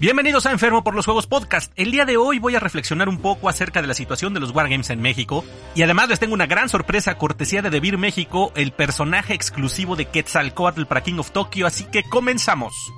[0.00, 1.72] Bienvenidos a Enfermo por los Juegos Podcast.
[1.74, 4.52] El día de hoy voy a reflexionar un poco acerca de la situación de los
[4.52, 5.44] Wargames en México
[5.74, 10.04] y además les tengo una gran sorpresa cortesía de Debir México, el personaje exclusivo de
[10.04, 12.92] Quetzalcoatl para King of Tokyo, así que comenzamos.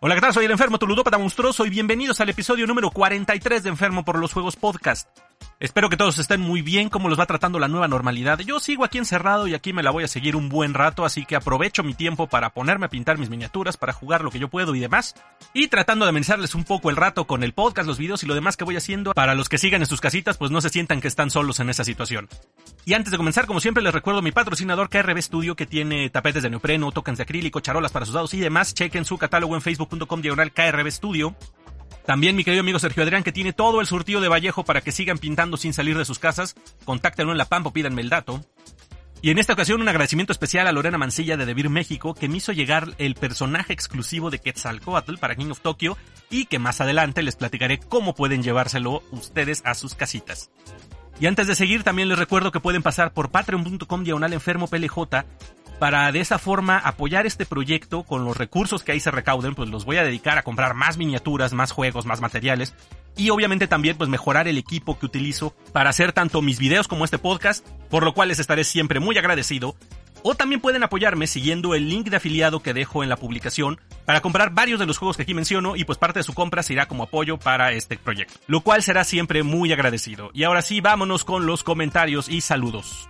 [0.00, 0.34] Hola, ¿qué tal?
[0.34, 4.18] Soy el Enfermo, tu ludópata monstruoso y bienvenidos al episodio número 43 de Enfermo por
[4.18, 5.08] los Juegos Podcast.
[5.60, 8.38] Espero que todos estén muy bien, cómo los va tratando la nueva normalidad.
[8.40, 11.24] Yo sigo aquí encerrado y aquí me la voy a seguir un buen rato, así
[11.24, 14.48] que aprovecho mi tiempo para ponerme a pintar mis miniaturas, para jugar lo que yo
[14.48, 15.14] puedo y demás.
[15.52, 18.34] Y tratando de amenizarles un poco el rato con el podcast, los videos y lo
[18.34, 21.00] demás que voy haciendo, para los que sigan en sus casitas, pues no se sientan
[21.00, 22.28] que están solos en esa situación.
[22.84, 26.42] Y antes de comenzar, como siempre, les recuerdo mi patrocinador KRB Studio, que tiene tapetes
[26.42, 28.74] de neopreno, tokens de acrílico, charolas para sus dados y demás.
[28.74, 31.34] Chequen su catálogo en facebook.com diagonal KRB Studio.
[32.06, 34.92] También mi querido amigo Sergio Adrián, que tiene todo el surtido de Vallejo para que
[34.92, 36.54] sigan pintando sin salir de sus casas.
[36.84, 38.44] Contáctenlo en la Pampa pídanme el dato.
[39.22, 42.36] Y en esta ocasión un agradecimiento especial a Lorena Mancilla de Debir México, que me
[42.36, 45.96] hizo llegar el personaje exclusivo de Quetzalcoatl para King of Tokyo
[46.28, 50.50] y que más adelante les platicaré cómo pueden llevárselo ustedes a sus casitas.
[51.20, 54.66] Y antes de seguir, también les recuerdo que pueden pasar por patreon.com diagonal enfermo
[55.78, 59.68] para de esa forma apoyar este proyecto con los recursos que ahí se recauden, pues
[59.68, 62.74] los voy a dedicar a comprar más miniaturas, más juegos, más materiales
[63.16, 67.04] y obviamente también pues mejorar el equipo que utilizo para hacer tanto mis videos como
[67.04, 69.76] este podcast, por lo cual les estaré siempre muy agradecido.
[70.26, 74.22] O también pueden apoyarme siguiendo el link de afiliado que dejo en la publicación para
[74.22, 76.72] comprar varios de los juegos que aquí menciono y pues parte de su compra se
[76.72, 80.30] irá como apoyo para este proyecto, lo cual será siempre muy agradecido.
[80.32, 83.06] Y ahora sí, vámonos con los comentarios y saludos.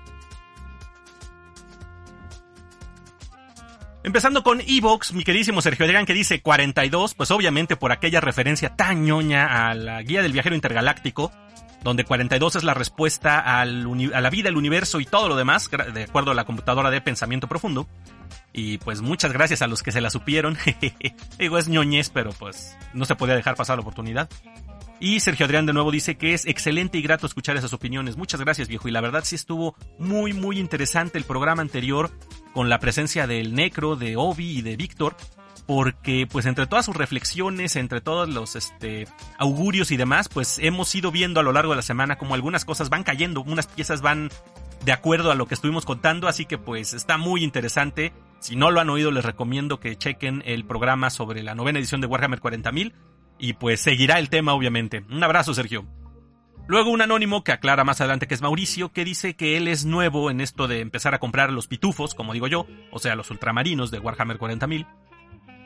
[4.05, 8.77] Empezando con Evox, mi queridísimo Sergio Adrián, que dice 42, pues obviamente por aquella referencia
[8.77, 11.33] tan ñoña a la guía del viajero intergaláctico,
[11.83, 16.02] donde 42 es la respuesta a la vida, el universo y todo lo demás, de
[16.02, 17.88] acuerdo a la computadora de pensamiento profundo.
[18.52, 20.58] Y pues muchas gracias a los que se la supieron.
[21.39, 24.28] Digo, es ñoñez, pero pues no se podía dejar pasar la oportunidad.
[25.00, 28.16] Y Sergio Adrián de nuevo dice que es excelente y grato escuchar esas opiniones.
[28.16, 28.88] Muchas gracias, viejo.
[28.88, 32.10] Y la verdad sí estuvo muy, muy interesante el programa anterior
[32.52, 35.16] con la presencia del Necro, de Obi y de Víctor.
[35.66, 40.94] Porque, pues, entre todas sus reflexiones, entre todos los este, augurios y demás, pues hemos
[40.94, 44.02] ido viendo a lo largo de la semana como algunas cosas van cayendo, unas piezas
[44.02, 44.28] van
[44.84, 48.12] de acuerdo a lo que estuvimos contando, así que pues está muy interesante.
[48.40, 52.02] Si no lo han oído, les recomiendo que chequen el programa sobre la novena edición
[52.02, 52.92] de Warhammer 40.000
[53.44, 55.05] y pues seguirá el tema, obviamente.
[55.10, 55.84] Un abrazo, Sergio.
[56.66, 59.84] Luego un anónimo que aclara más adelante que es Mauricio, que dice que él es
[59.84, 63.30] nuevo en esto de empezar a comprar los pitufos, como digo yo, o sea, los
[63.30, 64.86] ultramarinos de Warhammer 40.000.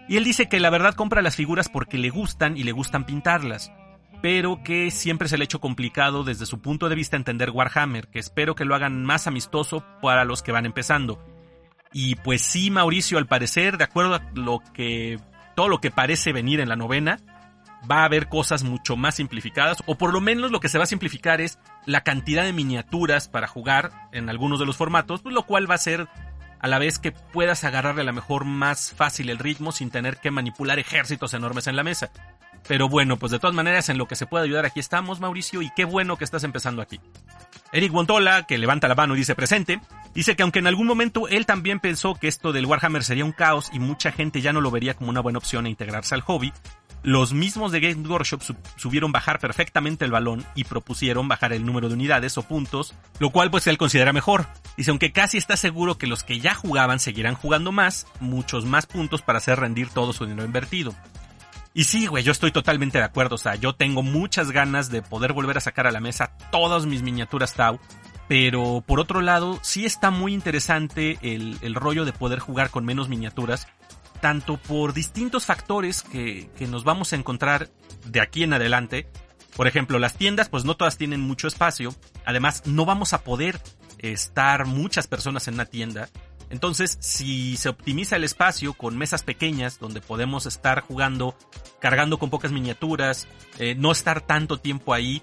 [0.08, 3.06] Y él dice que la verdad compra las figuras porque le gustan y le gustan
[3.06, 3.70] pintarlas,
[4.22, 8.08] pero que siempre se le ha hecho complicado desde su punto de vista entender Warhammer,
[8.08, 11.24] que espero que lo hagan más amistoso para los que van empezando.
[11.92, 15.20] Y pues sí, Mauricio, al parecer, de acuerdo a lo que
[15.54, 17.20] todo lo que parece venir en la novena,
[17.90, 20.84] va a haber cosas mucho más simplificadas, o por lo menos lo que se va
[20.84, 25.34] a simplificar es la cantidad de miniaturas para jugar en algunos de los formatos, pues
[25.34, 26.08] lo cual va a ser
[26.60, 30.16] a la vez que puedas agarrarle a la mejor más fácil el ritmo sin tener
[30.18, 32.10] que manipular ejércitos enormes en la mesa.
[32.66, 35.62] Pero bueno, pues de todas maneras en lo que se puede ayudar aquí estamos, Mauricio,
[35.62, 37.00] y qué bueno que estás empezando aquí.
[37.72, 39.80] Eric Bontola, que levanta la mano y dice presente,
[40.14, 43.32] dice que aunque en algún momento él también pensó que esto del Warhammer sería un
[43.32, 46.22] caos y mucha gente ya no lo vería como una buena opción a integrarse al
[46.22, 46.52] hobby,
[47.02, 48.42] los mismos de Game Workshop
[48.76, 53.30] subieron bajar perfectamente el balón y propusieron bajar el número de unidades o puntos, lo
[53.30, 54.46] cual pues él considera mejor.
[54.76, 58.86] Dice, aunque casi está seguro que los que ya jugaban seguirán jugando más, muchos más
[58.86, 60.94] puntos para hacer rendir todo su dinero invertido.
[61.74, 65.02] Y sí, güey, yo estoy totalmente de acuerdo, o sea, yo tengo muchas ganas de
[65.02, 67.78] poder volver a sacar a la mesa todas mis miniaturas Tau,
[68.26, 72.84] pero por otro lado, sí está muy interesante el, el rollo de poder jugar con
[72.84, 73.68] menos miniaturas
[74.20, 77.68] tanto por distintos factores que, nos vamos a encontrar
[78.06, 79.06] de aquí en adelante.
[79.56, 81.94] Por ejemplo, las tiendas, pues no todas tienen mucho espacio.
[82.24, 83.60] Además, no vamos a poder
[83.98, 86.08] estar muchas personas en una tienda.
[86.50, 91.36] Entonces, si se optimiza el espacio con mesas pequeñas donde podemos estar jugando,
[91.80, 93.28] cargando con pocas miniaturas,
[93.58, 95.22] eh, no estar tanto tiempo ahí,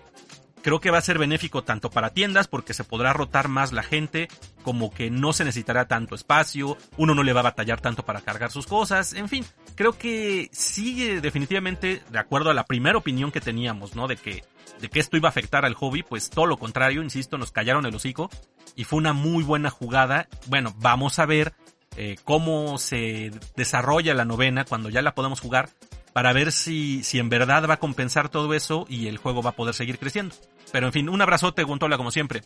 [0.66, 3.84] creo que va a ser benéfico tanto para tiendas porque se podrá rotar más la
[3.84, 4.28] gente,
[4.64, 8.22] como que no se necesitará tanto espacio, uno no le va a batallar tanto para
[8.22, 9.46] cargar sus cosas, en fin,
[9.76, 14.08] creo que sigue definitivamente de acuerdo a la primera opinión que teníamos, ¿no?
[14.08, 14.44] De que,
[14.82, 17.86] de que esto iba a afectar al hobby, pues todo lo contrario, insisto, nos callaron
[17.86, 18.32] el hocico
[18.76, 20.28] y fue una muy buena jugada.
[20.48, 21.54] Bueno, vamos a ver
[21.96, 25.70] eh, cómo se desarrolla la novena cuando ya la podamos jugar
[26.16, 29.50] para ver si, si en verdad va a compensar todo eso y el juego va
[29.50, 30.34] a poder seguir creciendo.
[30.72, 32.42] Pero en fin, un abrazote, Guntola, como siempre.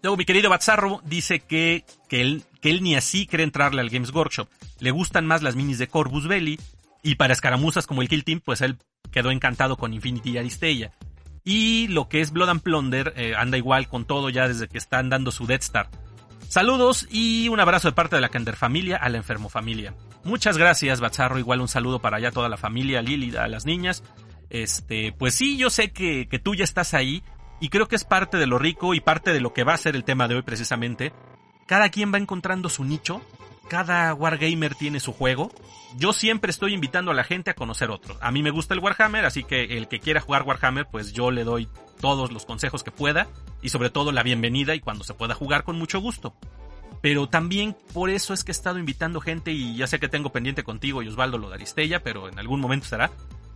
[0.00, 3.90] Luego mi querido Batzarro dice que, que él que él ni así cree entrarle al
[3.90, 4.48] Games Workshop.
[4.78, 6.56] Le gustan más las minis de Corvus Belli,
[7.02, 8.78] y para escaramuzas como el Kill Team, pues él
[9.10, 10.92] quedó encantado con Infinity Aristella.
[11.42, 14.78] Y lo que es Blood and Plunder eh, anda igual con todo ya desde que
[14.78, 15.90] están dando su Death Star.
[16.52, 19.94] Saludos y un abrazo de parte de la Kender familia a la enfermo familia.
[20.22, 21.38] Muchas gracias, Bazarro.
[21.38, 24.04] Igual un saludo para allá toda la familia, Lili, a las niñas.
[24.50, 27.22] Este, pues sí, yo sé que, que tú ya estás ahí
[27.58, 29.78] y creo que es parte de lo rico y parte de lo que va a
[29.78, 31.14] ser el tema de hoy precisamente.
[31.66, 33.22] Cada quien va encontrando su nicho
[33.68, 35.50] cada Wargamer tiene su juego.
[35.96, 38.16] Yo siempre estoy invitando a la gente a conocer otro.
[38.20, 41.30] A mí me gusta el Warhammer, así que el que quiera jugar Warhammer, pues yo
[41.30, 41.68] le doy
[42.00, 43.28] todos los consejos que pueda
[43.62, 46.34] y sobre todo la bienvenida y cuando se pueda jugar con mucho gusto.
[47.00, 50.30] Pero también por eso es que he estado invitando gente y ya sé que tengo
[50.30, 53.10] pendiente contigo y Osvaldo lo de pero en algún momento será.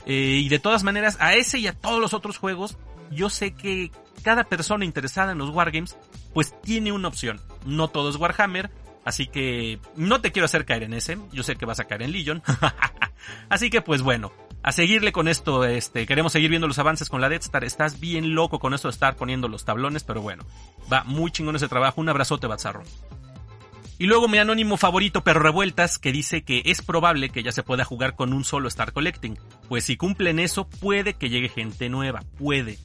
[0.05, 2.76] Eh, y de todas maneras, a ese y a todos los otros juegos,
[3.11, 3.91] yo sé que
[4.23, 5.97] cada persona interesada en los Wargames,
[6.32, 7.41] pues tiene una opción.
[7.64, 8.70] No todo es Warhammer,
[9.06, 11.17] Así que no te quiero hacer caer en ese.
[11.32, 12.43] Yo sé que vas a caer en Legion.
[13.49, 14.32] Así que pues bueno,
[14.64, 15.64] a seguirle con esto.
[15.64, 17.62] Este, queremos seguir viendo los avances con la Death Star.
[17.62, 20.44] Estás bien loco con esto de estar poniendo los tablones, pero bueno,
[20.93, 22.00] va muy chingón ese trabajo.
[22.00, 22.82] Un abrazote, Bazarro.
[23.97, 27.62] Y luego mi anónimo favorito, Perro Revueltas, que dice que es probable que ya se
[27.62, 29.38] pueda jugar con un solo Star Collecting.
[29.69, 32.25] Pues si cumplen eso, puede que llegue gente nueva.
[32.37, 32.76] Puede.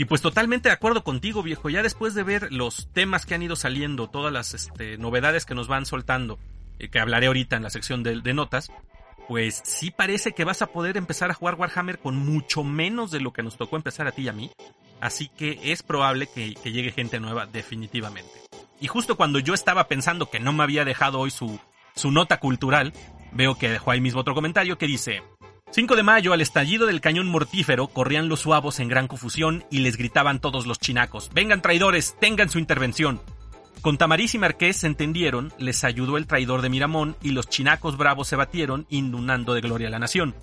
[0.00, 1.68] Y pues totalmente de acuerdo contigo, viejo.
[1.68, 5.54] Ya después de ver los temas que han ido saliendo, todas las este, novedades que
[5.54, 6.38] nos van soltando,
[6.78, 8.72] eh, que hablaré ahorita en la sección de, notas,
[9.28, 13.20] pues sí parece que vas a poder empezar a jugar Warhammer con mucho menos de
[13.20, 14.50] lo que nos tocó empezar a ti y a mí.
[15.02, 18.32] Así que es probable que, que llegue gente nueva definitivamente.
[18.80, 21.60] Y justo cuando yo estaba pensando que no me había dejado hoy su,
[21.94, 22.94] su nota cultural,
[23.32, 25.22] veo que dejó ahí mismo otro comentario que dice,
[25.72, 29.78] 5 de mayo, al estallido del cañón mortífero, corrían los suavos en gran confusión y
[29.78, 33.20] les gritaban todos los chinacos, vengan traidores, tengan su intervención.
[33.80, 37.96] Con Tamariz y Marqués se entendieron, les ayudó el traidor de Miramón y los chinacos
[37.96, 40.34] bravos se batieron, inundando de gloria a la nación.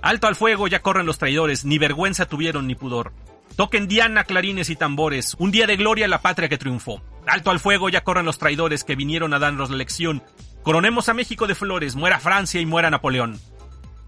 [0.00, 3.12] Alto al fuego, ya corren los traidores, ni vergüenza tuvieron ni pudor.
[3.56, 7.02] Toquen diana, clarines y tambores, un día de gloria a la patria que triunfó.
[7.26, 10.22] Alto al fuego, ya corren los traidores que vinieron a darnos la lección.
[10.62, 13.38] Coronemos a México de flores, muera Francia y muera Napoleón.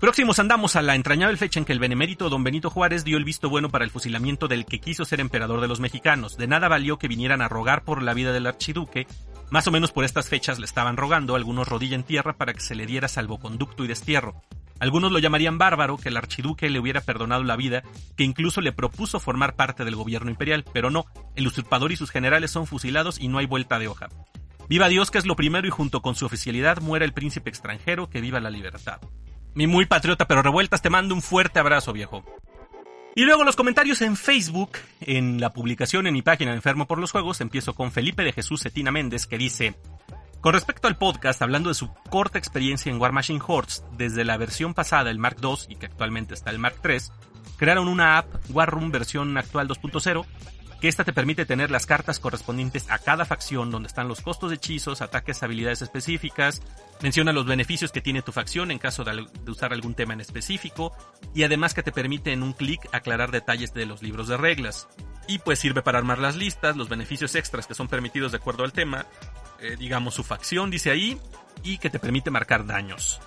[0.04, 3.24] Próximos andamos a la entrañable fecha en que el benemérito don Benito Juárez dio el
[3.24, 6.36] visto bueno para el fusilamiento del que quiso ser emperador de los mexicanos.
[6.36, 9.06] De nada valió que vinieran a rogar por la vida del archiduque.
[9.48, 12.60] Más o menos por estas fechas le estaban rogando, algunos rodilla en tierra para que
[12.60, 14.42] se le diera salvoconducto y destierro.
[14.78, 17.82] Algunos lo llamarían bárbaro, que el archiduque le hubiera perdonado la vida,
[18.14, 22.10] que incluso le propuso formar parte del gobierno imperial, pero no, el usurpador y sus
[22.10, 24.10] generales son fusilados y no hay vuelta de hoja.
[24.68, 28.10] Viva Dios que es lo primero y junto con su oficialidad muera el príncipe extranjero,
[28.10, 29.00] que viva la libertad.
[29.54, 32.24] Mi muy patriota pero revueltas, te mando un fuerte abrazo, viejo.
[33.14, 37.12] Y luego los comentarios en Facebook, en la publicación en mi página Enfermo por los
[37.12, 39.76] Juegos, empiezo con Felipe de Jesús Cetina Méndez que dice,
[40.40, 44.36] con respecto al podcast, hablando de su corta experiencia en War Machine Hordes, desde la
[44.36, 46.98] versión pasada, el Mark II, y que actualmente está el Mark III,
[47.56, 50.26] crearon una app, War Room versión actual 2.0,
[50.84, 54.50] que esta te permite tener las cartas correspondientes a cada facción, donde están los costos
[54.50, 56.60] de hechizos, ataques, habilidades específicas,
[57.00, 60.92] menciona los beneficios que tiene tu facción en caso de, usar algún tema en específico,
[61.34, 64.86] y además que te permite en un clic aclarar detalles de los libros de reglas.
[65.26, 68.62] Y pues sirve para armar las listas, los beneficios extras que son permitidos de acuerdo
[68.62, 69.06] al tema,
[69.62, 71.18] eh, digamos su facción dice ahí,
[71.62, 73.22] y que te permite marcar daños.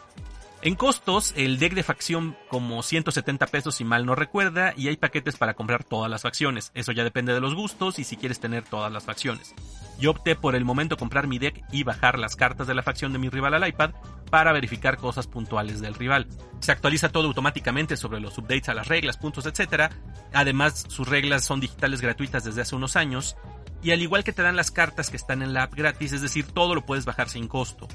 [0.63, 4.97] En costos, el deck de facción como 170 pesos si mal no recuerda y hay
[4.97, 6.71] paquetes para comprar todas las facciones.
[6.73, 9.53] Eso ya depende de los gustos y si quieres tener todas las facciones.
[9.99, 13.13] Yo opté por el momento comprar mi deck y bajar las cartas de la facción
[13.13, 13.91] de mi rival al iPad
[14.31, 16.27] para verificar cosas puntuales del rival.
[16.59, 19.91] Se actualiza todo automáticamente sobre los updates a las reglas, puntos, etc.
[20.33, 23.37] Además, sus reglas son digitales gratuitas desde hace unos años
[23.83, 26.21] y al igual que te dan las cartas que están en la app gratis, es
[26.23, 27.87] decir, todo lo puedes bajar sin costo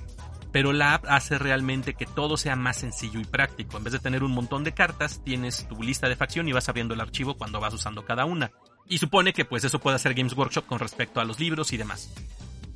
[0.52, 3.78] pero la app hace realmente que todo sea más sencillo y práctico.
[3.78, 6.68] En vez de tener un montón de cartas, tienes tu lista de facción y vas
[6.68, 8.52] abriendo el archivo cuando vas usando cada una.
[8.86, 11.78] Y supone que pues eso puede hacer Games Workshop con respecto a los libros y
[11.78, 12.12] demás.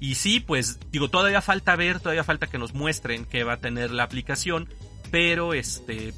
[0.01, 3.59] Y sí, pues digo, todavía falta ver, todavía falta que nos muestren qué va a
[3.59, 4.69] tener la aplicación,
[5.11, 6.15] pero este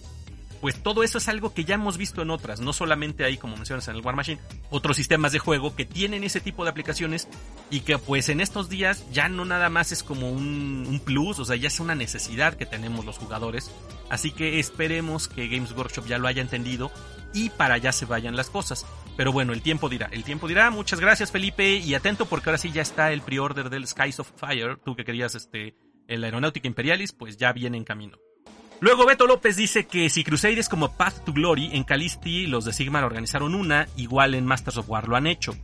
[0.61, 3.57] pues todo eso es algo que ya hemos visto en otras, no solamente ahí como
[3.57, 7.29] mencionas en el War Machine, otros sistemas de juego que tienen ese tipo de aplicaciones
[7.71, 11.39] y que pues en estos días ya no nada más es como un, un plus,
[11.39, 13.71] o sea, ya es una necesidad que tenemos los jugadores,
[14.11, 16.91] así que esperemos que Games Workshop ya lo haya entendido
[17.33, 18.87] y para allá se vayan las cosas.
[19.17, 22.59] Pero bueno, el tiempo dirá, el tiempo dirá, muchas gracias Felipe y atento porque ahora
[22.59, 25.75] sí ya está el pre-order del Skies of Fire, tú que querías este,
[26.07, 28.19] el Aeronáutica Imperialis, pues ya viene en camino.
[28.81, 32.73] Luego Beto López dice que si Crusaders como Path to Glory en Calisti, los de
[32.73, 35.57] Sigmar organizaron una, igual en Masters of War lo han hecho.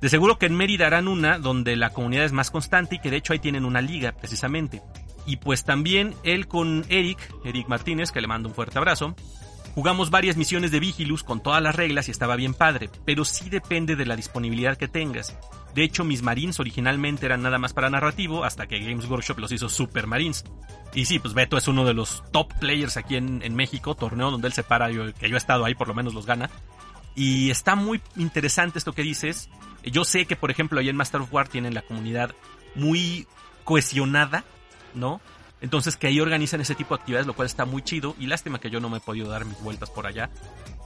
[0.00, 3.10] De seguro que en Mérida harán una donde la comunidad es más constante y que
[3.10, 4.82] de hecho ahí tienen una liga precisamente.
[5.24, 9.14] Y pues también él con Eric, Eric Martínez, que le mando un fuerte abrazo,
[9.78, 13.48] jugamos varias misiones de Vigilus con todas las reglas y estaba bien padre, pero sí
[13.48, 15.38] depende de la disponibilidad que tengas.
[15.72, 19.52] De hecho, mis Marines originalmente eran nada más para narrativo hasta que Games Workshop los
[19.52, 20.44] hizo Super Marines.
[20.94, 24.48] Y sí, pues Beto es uno de los top players aquí en, México, torneo donde
[24.48, 26.50] él se para, yo, que yo he estado ahí, por lo menos los gana.
[27.14, 29.48] Y está muy interesante esto que dices.
[29.84, 32.34] Yo sé que, por ejemplo, ahí en Master of War tienen la comunidad
[32.74, 33.28] muy
[33.62, 34.42] cohesionada,
[34.94, 35.20] ¿no?
[35.60, 38.14] Entonces que ahí organizan ese tipo de actividades, lo cual está muy chido.
[38.18, 40.30] Y lástima que yo no me he podido dar mis vueltas por allá.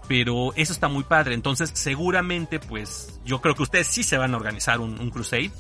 [0.09, 1.35] Pero eso está muy padre.
[1.35, 5.51] Entonces seguramente, pues yo creo que ustedes sí se van a organizar un, un crusade.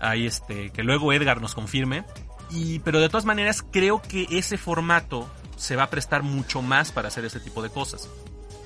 [0.00, 2.04] Ahí este, que luego Edgar nos confirme.
[2.50, 6.92] Y, pero de todas maneras creo que ese formato se va a prestar mucho más
[6.92, 8.08] para hacer ese tipo de cosas.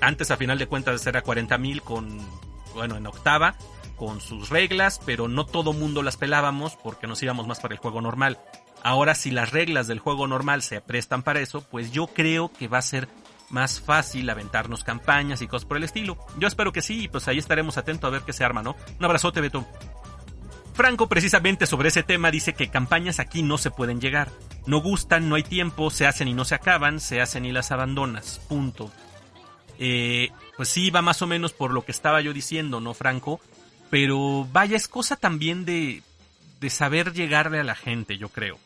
[0.00, 2.19] Antes a final de cuentas era 40.000 con,
[2.75, 3.57] bueno, en octava
[3.97, 7.81] con sus reglas, pero no todo mundo las pelábamos porque nos íbamos más para el
[7.81, 8.38] juego normal.
[8.87, 12.69] Ahora si las reglas del juego normal se prestan para eso, pues yo creo que
[12.69, 13.09] va a ser
[13.50, 16.16] más fácil aventarnos campañas y cosas por el estilo.
[16.38, 18.76] Yo espero que sí, pues ahí estaremos atentos a ver qué se arma, ¿no?
[18.97, 19.66] Un abrazote, Beto.
[20.73, 24.31] Franco precisamente sobre ese tema dice que campañas aquí no se pueden llegar.
[24.66, 27.73] No gustan, no hay tiempo, se hacen y no se acaban, se hacen y las
[27.73, 28.40] abandonas.
[28.49, 28.93] Punto.
[29.81, 33.40] Eh, pues sí, va más o menos por lo que estaba yo diciendo, ¿no, Franco?
[33.90, 36.05] Pero vaya, es cosa también de,
[36.61, 38.61] de saber llegarle a la gente, yo creo.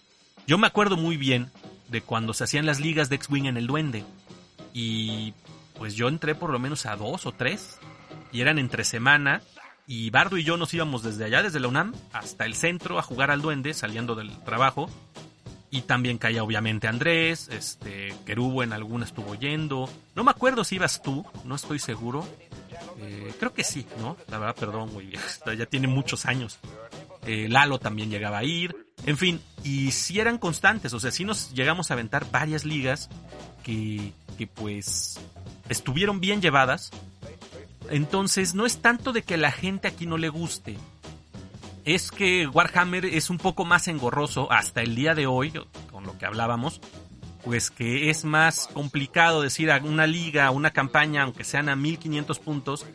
[0.50, 1.48] Yo me acuerdo muy bien
[1.86, 4.04] de cuando se hacían las ligas de X-Wing en el Duende.
[4.74, 5.32] Y
[5.78, 7.78] pues yo entré por lo menos a dos o tres.
[8.32, 9.42] Y eran entre semana.
[9.86, 13.02] Y Bardo y yo nos íbamos desde allá, desde la UNAM, hasta el centro a
[13.02, 14.90] jugar al Duende, saliendo del trabajo.
[15.70, 19.88] Y también caía obviamente Andrés, este, Kerubo en alguna estuvo yendo.
[20.16, 22.26] No me acuerdo si ibas tú, no estoy seguro.
[22.98, 24.16] Eh, creo que sí, ¿no?
[24.26, 25.12] La verdad, perdón, güey,
[25.56, 26.58] ya tiene muchos años.
[27.24, 28.89] Eh, Lalo también llegaba a ir.
[29.06, 33.08] En fin, y si eran constantes, o sea, si nos llegamos a aventar varias ligas
[33.62, 35.18] que, que pues
[35.68, 36.90] estuvieron bien llevadas.
[37.88, 40.76] Entonces, no es tanto de que la gente aquí no le guste,
[41.84, 45.52] es que Warhammer es un poco más engorroso hasta el día de hoy,
[45.90, 46.80] con lo que hablábamos,
[47.44, 52.38] pues que es más complicado decir a una liga, una campaña, aunque sean a 1500
[52.38, 52.86] puntos,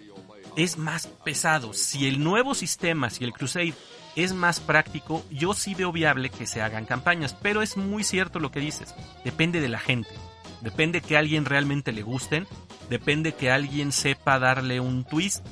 [0.56, 1.74] es más pesado.
[1.74, 3.74] Si el nuevo sistema, si el Crusade
[4.16, 8.40] es más práctico, yo sí veo viable que se hagan campañas, pero es muy cierto
[8.40, 10.10] lo que dices, depende de la gente,
[10.62, 12.48] depende que a alguien realmente le gusten,
[12.90, 15.46] depende que alguien sepa darle un twist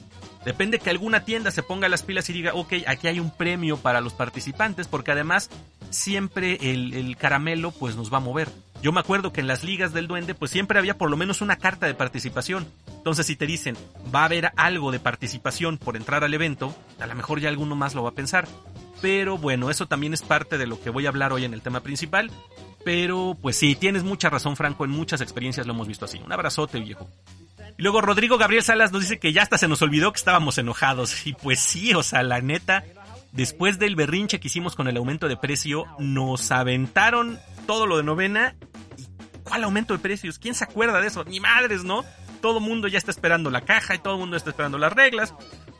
[0.46, 3.78] Depende que alguna tienda se ponga las pilas y diga, ok, aquí hay un premio
[3.78, 5.50] para los participantes, porque además
[5.94, 8.50] siempre el, caramelo pues nos va a mover.
[8.82, 11.42] Yo me acuerdo que en las ligas del duende pues siempre había por lo menos
[11.42, 12.68] una carta de participación.
[12.88, 13.78] Entonces si te dicen,
[14.14, 17.76] va a haber algo de participación por entrar al evento, a lo mejor ya alguno
[17.76, 18.48] más lo va a pensar.
[19.02, 21.62] Pero bueno, eso también es parte de lo que voy a hablar hoy en el
[21.62, 22.32] tema principal.
[22.84, 26.20] Pero pues sí, tienes mucha razón Franco, en muchas experiencias lo hemos visto así.
[26.20, 27.10] Un abrazote viejo.
[27.78, 30.58] Y luego Rodrigo Gabriel Salas nos dice que ya hasta se nos olvidó que estábamos
[30.58, 31.26] enojados.
[31.26, 32.84] Y pues sí, o sea, la neta,
[33.34, 38.04] después del berrinche que hicimos con el aumento de precio, nos aventaron todo lo de
[38.04, 38.56] novena.
[38.98, 39.08] ¿Y
[39.44, 40.40] cuál aumento de precios?
[40.40, 41.26] ¿Quién se acuerda de eso?
[41.26, 42.06] Ni madres, ¿no?
[42.42, 44.94] Todo el mundo ya está esperando la caja y todo el mundo está esperando las
[44.94, 45.34] reglas.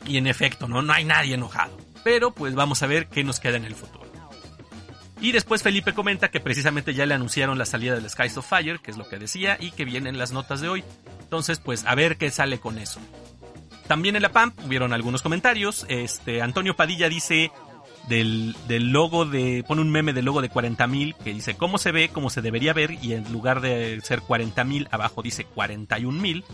[0.06, 0.82] Y en efecto, ¿no?
[0.82, 1.76] No hay nadie enojado.
[2.02, 4.04] Pero pues vamos a ver qué nos queda en el futuro.
[5.20, 8.80] Y después Felipe comenta que precisamente ya le anunciaron la salida del Skies of Fire,
[8.80, 10.84] que es lo que decía, y que vienen las notas de hoy.
[11.20, 13.00] Entonces, pues a ver qué sale con eso.
[13.86, 15.84] También en la PAMP hubieron algunos comentarios.
[15.88, 17.50] Este, Antonio Padilla dice
[18.08, 22.08] del, logo de, pone un meme del logo de 40.000 que dice cómo se ve,
[22.08, 26.44] cómo se debería ver y en lugar de ser 40.000 abajo dice 41.000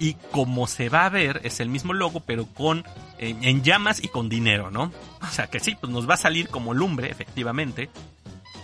[0.00, 2.84] y como se va a ver es el mismo logo pero con
[3.18, 4.92] en, llamas y con dinero, ¿no?
[5.22, 7.90] O sea que sí, pues nos va a salir como lumbre efectivamente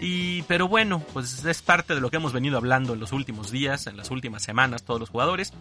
[0.01, 3.51] y, pero bueno, pues es parte de lo que hemos venido hablando en los últimos
[3.51, 5.53] días, en las últimas semanas, todos los jugadores.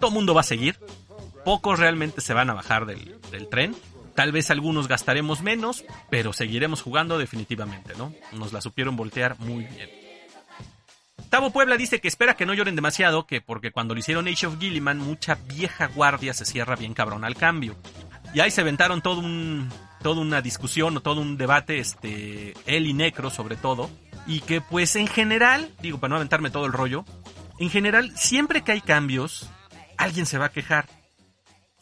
[0.00, 0.78] Todo mundo va a seguir.
[1.46, 3.76] Pocos realmente se van a bajar del, tren.
[4.16, 8.12] Tal vez algunos gastaremos menos, pero seguiremos jugando definitivamente, ¿no?
[8.32, 9.88] Nos la supieron voltear muy bien.
[11.30, 14.48] Tavo Puebla dice que espera que no lloren demasiado, que porque cuando lo hicieron Age
[14.48, 17.76] of Gilliman, mucha vieja guardia se cierra bien cabrón al cambio.
[18.34, 19.70] Y ahí se aventaron todo un,
[20.02, 23.88] toda una discusión o todo un debate, este, él y Necro sobre todo,
[24.26, 27.04] y que pues en general, digo para no aventarme todo el rollo,
[27.60, 29.48] en general siempre que hay cambios,
[29.96, 30.88] alguien se va a quejar.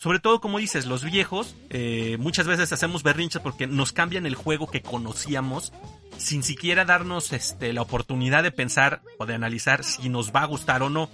[0.05, 4.35] Sobre todo, como dices, los viejos, eh, muchas veces hacemos berrinches porque nos cambian el
[4.35, 5.73] juego que conocíamos
[6.19, 10.45] sin siquiera darnos este, la oportunidad de pensar o de analizar si nos va a
[10.45, 11.09] gustar o no.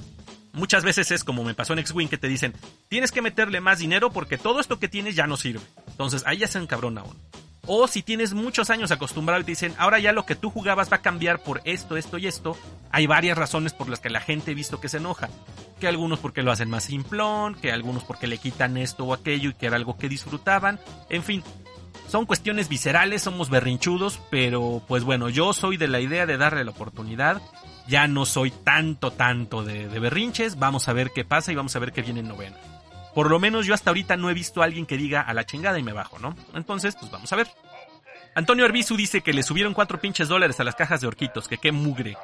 [0.52, 2.52] Muchas veces es como me pasó en X-Wing que te dicen,
[2.88, 5.62] tienes que meterle más dinero porque todo esto que tienes ya no sirve.
[5.86, 7.04] Entonces ahí ya se encabrona.
[7.66, 10.90] O si tienes muchos años acostumbrado y te dicen, ahora ya lo que tú jugabas
[10.90, 12.56] va a cambiar por esto, esto y esto,
[12.90, 15.28] hay varias razones por las que la gente ha visto que se enoja.
[15.78, 19.50] Que algunos porque lo hacen más simplón, que algunos porque le quitan esto o aquello
[19.50, 20.80] y que era algo que disfrutaban.
[21.08, 21.42] En fin,
[22.08, 26.64] son cuestiones viscerales, somos berrinchudos, pero pues bueno, yo soy de la idea de darle
[26.64, 27.40] la oportunidad.
[27.86, 30.58] Ya no soy tanto, tanto de, de berrinches.
[30.58, 32.56] Vamos a ver qué pasa y vamos a ver qué viene en novena.
[33.14, 35.44] Por lo menos yo hasta ahorita no he visto a alguien que diga a la
[35.44, 36.36] chingada y me bajo, ¿no?
[36.54, 37.48] Entonces, pues vamos a ver.
[38.34, 41.58] Antonio Arbizu dice que le subieron cuatro pinches dólares a las cajas de orquitos, que
[41.58, 42.16] qué mugre.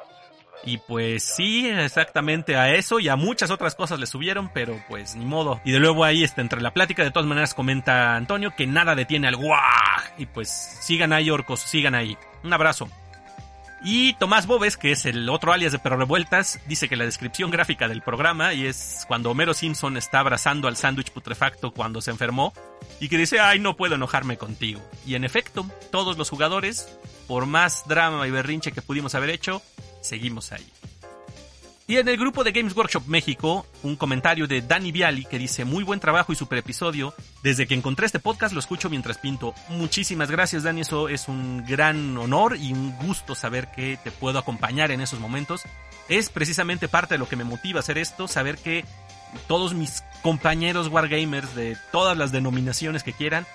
[0.63, 5.15] Y pues sí, exactamente a eso y a muchas otras cosas le subieron, pero pues
[5.15, 5.61] ni modo.
[5.63, 8.95] Y de nuevo ahí, este, entre la plática, de todas maneras comenta Antonio que nada
[8.95, 10.13] detiene al guaj.
[10.17, 10.49] Y pues
[10.81, 12.17] sigan ahí, orcos, sigan ahí.
[12.43, 12.89] Un abrazo.
[13.89, 17.51] Y Tomás Bobes, que es el otro alias de Perro Revueltas, dice que la descripción
[17.51, 22.11] gráfica del programa y es cuando Homero Simpson está abrazando al sándwich putrefacto cuando se
[22.11, 22.51] enfermó
[22.99, 24.81] y que dice, ay, no puedo enojarme contigo.
[25.05, 29.61] Y en efecto, todos los jugadores, por más drama y berrinche que pudimos haber hecho,
[30.01, 30.67] seguimos ahí.
[31.89, 35.63] Y en el grupo de Games Workshop México, un comentario de Danny Viali que dice
[35.63, 37.13] muy buen trabajo y super episodio.
[37.43, 39.53] Desde que encontré este podcast lo escucho mientras pinto.
[39.69, 44.37] Muchísimas gracias Dani, eso es un gran honor y un gusto saber que te puedo
[44.37, 45.61] acompañar en esos momentos.
[46.09, 48.83] Es precisamente parte de lo que me motiva a hacer esto, saber que
[49.47, 53.45] todos mis compañeros Wargamers de todas las denominaciones que quieran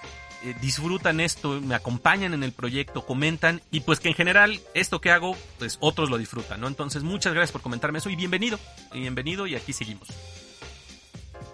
[0.45, 5.01] eh, disfrutan esto, me acompañan en el proyecto, comentan y pues que en general esto
[5.01, 6.69] que hago, pues otros lo disfrutan, ¿no?
[6.69, 8.59] Entonces muchas gracias por comentarme eso y bienvenido,
[8.93, 10.09] y bienvenido y aquí seguimos.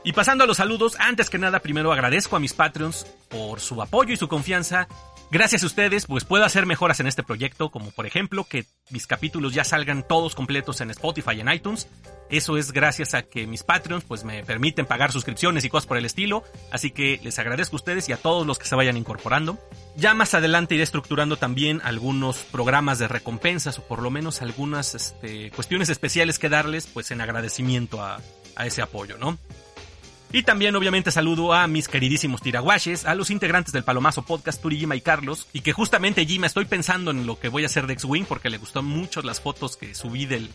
[0.05, 3.83] Y pasando a los saludos, antes que nada primero agradezco a mis Patreons por su
[3.83, 4.89] apoyo y su confianza
[5.31, 9.07] Gracias a ustedes, pues puedo hacer mejoras en este proyecto, como por ejemplo que mis
[9.07, 11.87] capítulos ya salgan todos completos en Spotify y en iTunes.
[12.31, 15.99] Eso es gracias a que mis Patreons pues me permiten pagar suscripciones y cosas por
[15.99, 18.97] el estilo, así que les agradezco a ustedes y a todos los que se vayan
[18.97, 19.59] incorporando.
[19.97, 24.95] Ya más adelante iré estructurando también algunos programas de recompensas o por lo menos algunas
[24.95, 28.23] este, cuestiones especiales que darles pues en agradecimiento a,
[28.57, 29.39] a ese apoyo, ¿no?
[30.31, 34.79] Y también obviamente saludo a mis queridísimos tiraguaches, a los integrantes del Palomazo Podcast, Turi,
[34.79, 37.87] Gima y Carlos, y que justamente Gima estoy pensando en lo que voy a hacer
[37.87, 40.51] de X-Wing porque le gustó mucho las fotos que subí del,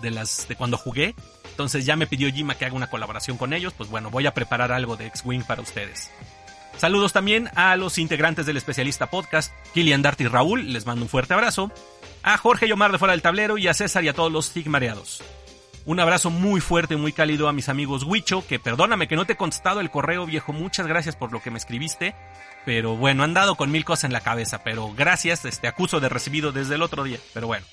[0.00, 1.16] de las de cuando jugué.
[1.50, 4.34] Entonces ya me pidió Gima que haga una colaboración con ellos, pues bueno, voy a
[4.34, 6.08] preparar algo de X-Wing para ustedes.
[6.76, 11.08] Saludos también a los integrantes del especialista podcast, Kilian Dart y Raúl, les mando un
[11.08, 11.72] fuerte abrazo.
[12.22, 14.46] A Jorge y Omar de Fuera del Tablero y a César y a todos los
[14.46, 15.22] Sigmareados.
[15.86, 19.34] Un abrazo muy fuerte, muy cálido a mis amigos Huicho, que perdóname que no te
[19.34, 22.16] he contestado el correo viejo, muchas gracias por lo que me escribiste,
[22.64, 26.08] pero bueno, han dado con mil cosas en la cabeza, pero gracias, este acuso de
[26.08, 27.64] recibido desde el otro día, pero bueno.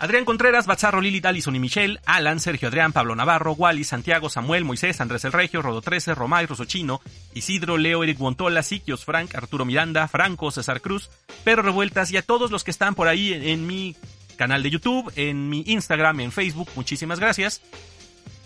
[0.00, 4.64] Adrián Contreras, Bazarro, Lili, Alison y Michelle, Alan, Sergio Adrián, Pablo Navarro, Wally, Santiago, Samuel,
[4.64, 7.00] Moisés, Andrés el Regio, Rodo 13, Romay, Rosochino,
[7.34, 11.08] Isidro, Leo, Eric Guantola, Siquios, Frank, Arturo Miranda, Franco, César Cruz,
[11.44, 13.94] Pedro Revueltas y a todos los que están por ahí en, en mi
[14.40, 16.70] canal de YouTube, en mi Instagram, en Facebook.
[16.74, 17.60] Muchísimas gracias.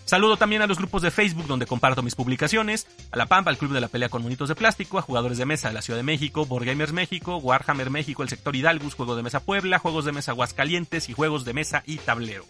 [0.03, 3.57] Saludo también a los grupos de Facebook donde comparto mis publicaciones, a La Pampa, al
[3.57, 5.97] Club de la Pelea con Monitos de Plástico, a jugadores de mesa de la Ciudad
[5.97, 10.03] de México, Board Gamers México, Warhammer México, el sector Hidalgus, Juegos de Mesa Puebla, Juegos
[10.03, 12.43] de Mesa Aguascalientes y Juegos de Mesa y Tablero.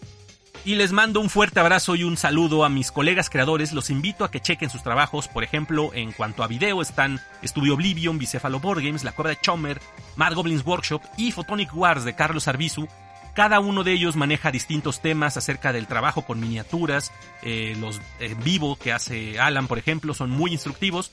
[0.64, 3.72] Y les mando un fuerte abrazo y un saludo a mis colegas creadores.
[3.72, 5.28] Los invito a que chequen sus trabajos.
[5.28, 9.40] Por ejemplo, en cuanto a video están Studio Oblivion, Bicefalo Board Games, La Cuerda de
[9.40, 9.80] Chomer,
[10.16, 12.88] Mad Goblins Workshop y Photonic Wars de Carlos Arbizu,
[13.36, 17.12] cada uno de ellos maneja distintos temas acerca del trabajo con miniaturas.
[17.42, 21.12] Eh, los en vivo que hace Alan, por ejemplo, son muy instructivos.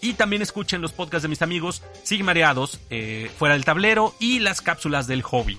[0.00, 4.60] Y también escuchen los podcasts de mis amigos Sigmareados, eh, Fuera del Tablero y las
[4.60, 5.58] cápsulas del hobby.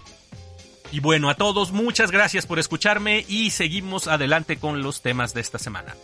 [0.92, 5.42] Y bueno, a todos, muchas gracias por escucharme y seguimos adelante con los temas de
[5.42, 5.96] esta semana.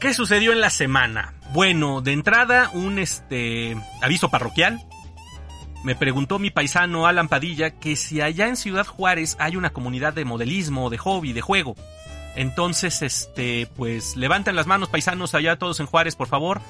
[0.00, 1.34] ¿Qué sucedió en la semana?
[1.52, 4.80] Bueno, de entrada, un este aviso parroquial.
[5.82, 10.12] Me preguntó mi paisano Alan Padilla que si allá en Ciudad Juárez hay una comunidad
[10.12, 11.74] de modelismo, de hobby, de juego.
[12.36, 16.60] Entonces, este, pues levanten las manos paisanos allá todos en Juárez, por favor.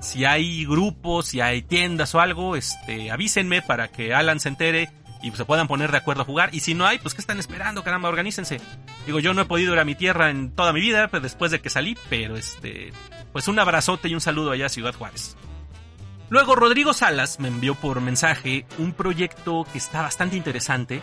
[0.00, 4.88] Si hay grupos, si hay tiendas o algo, este, avísenme para que Alan se entere
[5.22, 6.50] y se puedan poner de acuerdo a jugar.
[6.52, 7.82] Y si no hay, pues ¿qué están esperando?
[7.82, 8.60] Caramba, organícense.
[9.06, 11.50] Digo, yo no he podido ir a mi tierra en toda mi vida, pues después
[11.50, 12.92] de que salí, pero este,
[13.32, 15.36] pues un abrazote y un saludo allá a Ciudad Juárez.
[16.30, 21.00] Luego Rodrigo Salas me envió por mensaje un proyecto que está bastante interesante,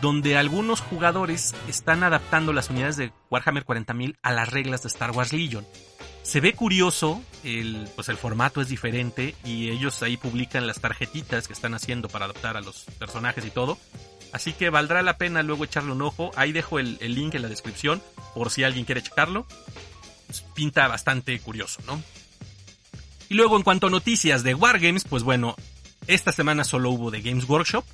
[0.00, 5.10] donde algunos jugadores están adaptando las unidades de Warhammer 40.000 a las reglas de Star
[5.10, 5.66] Wars Legion.
[6.22, 11.46] Se ve curioso, el, pues el formato es diferente y ellos ahí publican las tarjetitas
[11.46, 13.78] que están haciendo para adaptar a los personajes y todo.
[14.32, 16.30] Así que valdrá la pena luego echarle un ojo.
[16.36, 18.02] Ahí dejo el, link en la descripción
[18.34, 19.46] por si alguien quiere checarlo.
[20.26, 22.02] Pues pinta bastante curioso, ¿no?
[23.28, 25.54] Y luego en cuanto a noticias de Wargames, pues bueno,
[26.06, 27.84] esta semana solo hubo de Games Workshop,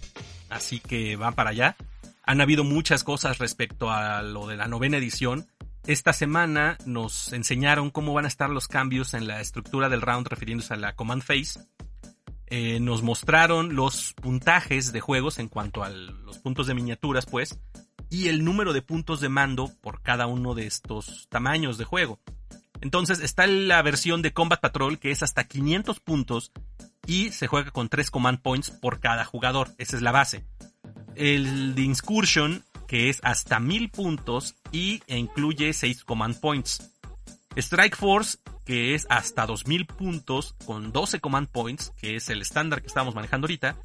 [0.49, 1.77] así que van para allá.
[2.25, 5.47] Han habido muchas cosas respecto a lo de la novena edición.
[5.89, 10.29] Esta semana nos enseñaron cómo van a estar los cambios en la estructura del round
[10.29, 11.61] refiriéndose a la command phase.
[12.49, 17.59] Eh, nos mostraron los puntajes de juegos en cuanto a los puntos de miniaturas, pues,
[18.11, 22.21] y el número de puntos de mando por cada uno de estos tamaños de juego.
[22.83, 26.53] Entonces está la versión de Combat Patrol que es hasta 500 puntos
[27.07, 29.71] y se juega con 3 command points por cada jugador.
[29.79, 30.45] Esa es la base.
[31.15, 36.91] El de Incursion que es hasta 1000 puntos y incluye 6 command points.
[37.57, 42.83] Strike Force que es hasta 2000 puntos con 12 command points, que es el estándar
[42.83, 43.77] que estamos manejando ahorita,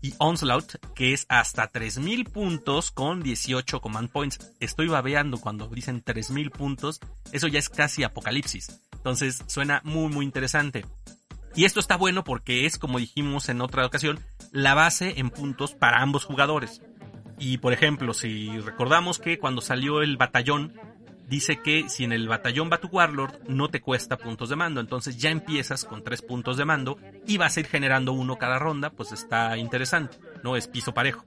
[0.00, 4.38] y Onslaught, que es hasta 3000 puntos con 18 command points.
[4.60, 7.00] Estoy babeando cuando dicen 3000 puntos,
[7.32, 8.80] eso ya es casi apocalipsis.
[8.92, 10.84] Entonces suena muy muy interesante.
[11.56, 14.20] Y esto está bueno porque es, como dijimos en otra ocasión,
[14.52, 16.80] la base en puntos para ambos jugadores.
[17.38, 20.74] Y por ejemplo, si recordamos que cuando salió el batallón,
[21.28, 24.80] dice que si en el batallón va tu Warlord, no te cuesta puntos de mando.
[24.80, 28.58] Entonces ya empiezas con tres puntos de mando y vas a ir generando uno cada
[28.58, 30.56] ronda, pues está interesante, ¿no?
[30.56, 31.24] Es piso parejo.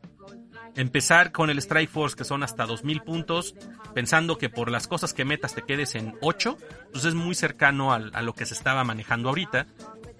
[0.75, 3.55] Empezar con el Strike Force, que son hasta 2000 puntos,
[3.93, 6.57] pensando que por las cosas que metas te quedes en 8,
[6.93, 9.67] pues es muy cercano a, lo que se estaba manejando ahorita.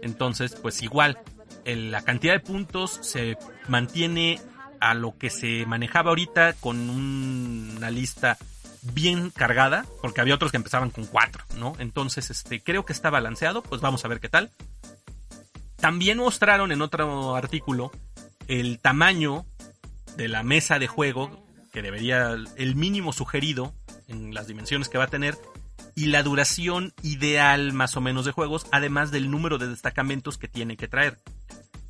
[0.01, 1.19] Entonces, pues igual,
[1.65, 3.37] la cantidad de puntos se
[3.69, 4.41] mantiene
[4.81, 8.37] a lo que se manejaba ahorita con una lista
[8.81, 11.73] bien cargada, porque había otros que empezaban con 4, ¿no?
[11.77, 14.49] Entonces, este, creo que está balanceado, pues vamos a ver qué tal.
[15.77, 17.91] También mostraron en otro artículo
[18.47, 19.45] el tamaño
[20.17, 23.73] de la mesa de juego, que debería, el mínimo sugerido
[24.07, 25.37] en las dimensiones que va a tener,
[25.95, 30.47] y la duración ideal más o menos de juegos, además del número de destacamentos que
[30.47, 31.19] tiene que traer.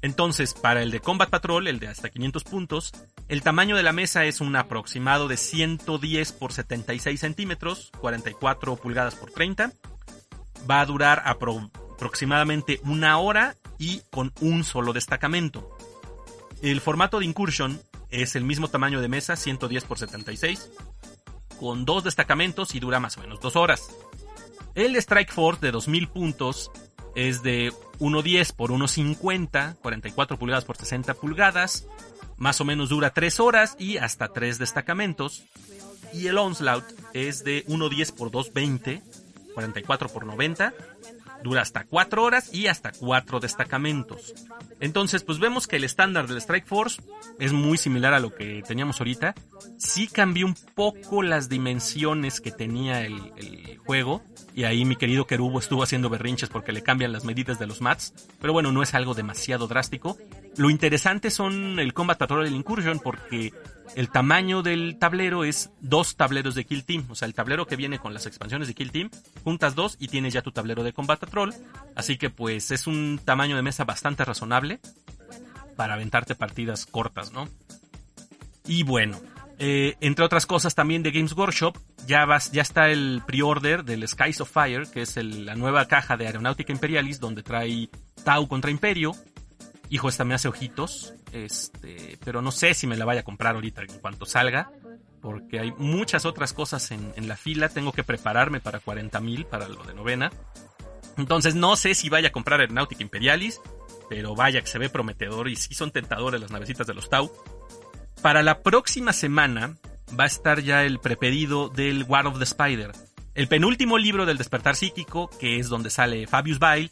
[0.01, 2.91] Entonces, para el de Combat Patrol, el de hasta 500 puntos,
[3.27, 9.15] el tamaño de la mesa es un aproximado de 110 por 76 centímetros, 44 pulgadas
[9.15, 9.71] por 30.
[10.69, 15.69] Va a durar aproximadamente una hora y con un solo destacamento.
[16.61, 20.69] El formato de Incursion es el mismo tamaño de mesa, 110 por 76,
[21.59, 23.89] con dos destacamentos y dura más o menos dos horas.
[24.73, 26.71] El Strike Force de 2000 puntos
[27.15, 31.85] es de 1.10 por 1.50, 44 pulgadas por 60 pulgadas.
[32.37, 35.43] Más o menos dura 3 horas y hasta 3 destacamentos.
[36.13, 39.01] Y el Onslaught es de 1.10 por 2.20,
[39.53, 40.73] 44 por 90.
[41.43, 44.33] Dura hasta 4 horas y hasta 4 destacamentos.
[44.79, 47.01] Entonces, pues vemos que el estándar del Strike Force
[47.39, 49.35] es muy similar a lo que teníamos ahorita.
[49.77, 54.23] Sí cambió un poco las dimensiones que tenía el, el juego
[54.53, 57.81] y ahí mi querido Kerubo estuvo haciendo berrinches porque le cambian las medidas de los
[57.81, 58.13] mats.
[58.39, 60.17] Pero bueno, no es algo demasiado drástico.
[60.57, 63.53] Lo interesante son el Combat Patrol y el Incursion porque
[63.95, 67.05] el tamaño del tablero es dos tableros de Kill Team.
[67.09, 69.09] O sea, el tablero que viene con las expansiones de Kill Team,
[69.43, 71.53] juntas dos y tienes ya tu tablero de Combat Patrol.
[71.95, 74.79] Así que pues es un tamaño de mesa bastante razonable
[75.75, 77.47] para aventarte partidas cortas, ¿no?
[78.67, 79.19] Y bueno,
[79.57, 84.07] eh, entre otras cosas también de Games Workshop, ya, vas, ya está el pre-order del
[84.07, 87.89] Skies of Fire, que es la nueva caja de Aeronáutica Imperialis, donde trae
[88.23, 89.15] Tau contra Imperio.
[89.91, 93.55] Hijo, esta me hace ojitos, este, pero no sé si me la vaya a comprar
[93.55, 94.71] ahorita en cuanto salga,
[95.21, 99.83] porque hay muchas otras cosas en, la fila, tengo que prepararme para 40.000 para lo
[99.83, 100.31] de novena.
[101.17, 103.59] Entonces no sé si vaya a comprar Aeronáutica Imperialis,
[104.07, 107.29] pero vaya que se ve prometedor y sí son tentadores las navecitas de los Tau.
[108.21, 109.75] Para la próxima semana
[110.17, 112.93] va a estar ya el prepedido del War of the Spider,
[113.35, 116.91] el penúltimo libro del despertar psíquico, que es donde sale Fabius Bile,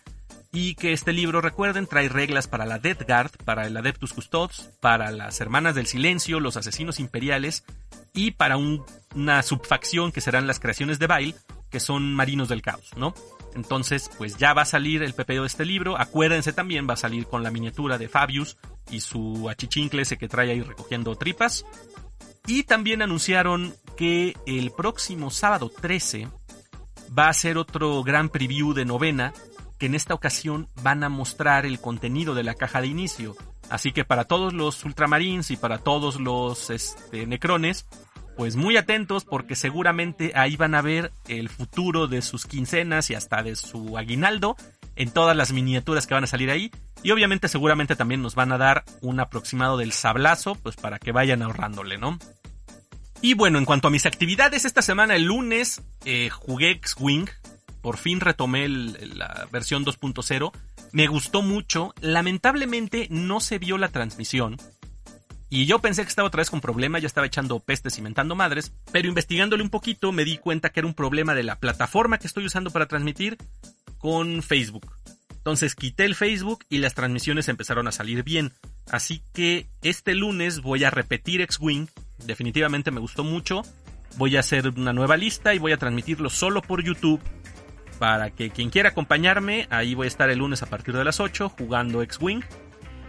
[0.52, 4.72] y que este libro, recuerden, trae reglas para la Death Guard, para el Adeptus Custodes,
[4.80, 7.64] para las Hermanas del Silencio, los Asesinos Imperiales,
[8.14, 11.36] y para una subfacción que serán las creaciones de Bile,
[11.70, 13.14] que son Marinos del Caos, ¿no?
[13.56, 16.00] Entonces, pues ya va a salir el PPO de este libro.
[16.00, 18.58] Acuérdense también, va a salir con la miniatura de Fabius
[18.90, 21.66] y su achichincle ese que trae ahí recogiendo tripas.
[22.48, 26.28] Y también anunciaron que el próximo sábado 13
[27.18, 29.34] va a ser otro gran preview de novena,
[29.80, 33.36] que en esta ocasión van a mostrar el contenido de la caja de inicio.
[33.70, 37.88] Así que para todos los ultramarines y para todos los este, necrones,
[38.36, 43.15] pues muy atentos porque seguramente ahí van a ver el futuro de sus quincenas y
[43.15, 44.56] hasta de su aguinaldo
[44.96, 46.72] en todas las miniaturas que van a salir ahí.
[47.02, 51.13] Y obviamente seguramente también nos van a dar un aproximado del sablazo, pues para que
[51.13, 52.20] vayan ahorrándole, ¿no?
[53.22, 57.30] Y bueno, en cuanto a mis actividades, esta semana, el lunes, eh, jugué X-Wing.
[57.82, 60.52] Por fin retomé la versión 2.0.
[60.92, 61.94] Me gustó mucho.
[62.02, 64.58] Lamentablemente no se vio la transmisión.
[65.50, 68.36] Y yo pensé que estaba otra vez con problema, ya estaba echando pestes y mentando
[68.36, 72.20] madres, pero investigándole un poquito me di cuenta que era un problema de la plataforma
[72.20, 73.38] que estoy usando para transmitir
[73.98, 74.94] con Facebook.
[75.38, 78.52] Entonces quité el Facebook y las transmisiones empezaron a salir bien.
[78.92, 81.88] Así que este lunes voy a repetir X-Wing.
[82.26, 83.63] Definitivamente me gustó mucho.
[84.18, 87.22] Voy a hacer una nueva lista y voy a transmitirlo solo por YouTube.
[88.00, 91.20] Para que quien quiera acompañarme, ahí voy a estar el lunes a partir de las
[91.20, 92.42] 8 jugando X-Wing.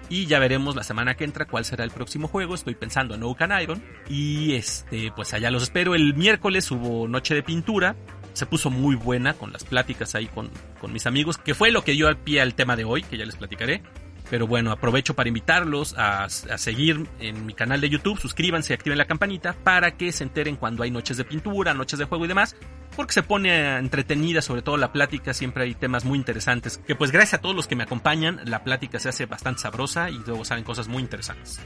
[0.08, 2.56] Y ya veremos la semana que entra cuál será el próximo juego.
[2.56, 3.82] Estoy pensando en Oaken Iron.
[4.08, 5.94] Y este, pues allá los espero.
[5.94, 7.94] El miércoles hubo noche de pintura.
[8.32, 10.50] Se puso muy buena con las pláticas ahí con,
[10.80, 13.16] con mis amigos, que fue lo que dio al pie al tema de hoy, que
[13.16, 13.82] ya les platicaré.
[14.30, 18.96] Pero bueno, aprovecho para invitarlos a, a, seguir en mi canal de YouTube, suscríbanse activen
[18.96, 22.28] la campanita para que se enteren cuando hay noches de pintura, noches de juego y
[22.28, 22.54] demás,
[22.94, 27.10] porque se pone entretenida, sobre todo la plática, siempre hay temas muy interesantes, que pues
[27.10, 30.44] gracias a todos los que me acompañan, la plática se hace bastante sabrosa y luego
[30.44, 31.60] salen cosas muy interesantes.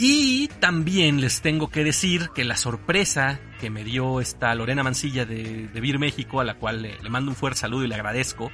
[0.00, 5.24] Y también les tengo que decir que la sorpresa que me dio esta Lorena Mancilla
[5.24, 7.96] de, de Vir México, a la cual le, le mando un fuerte saludo y le
[7.96, 8.52] agradezco,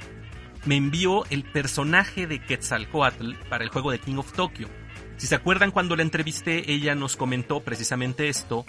[0.65, 4.67] me envió el personaje de Quetzalcoatl para el juego de King of Tokyo.
[5.17, 8.65] Si se acuerdan cuando la entrevisté, ella nos comentó precisamente esto.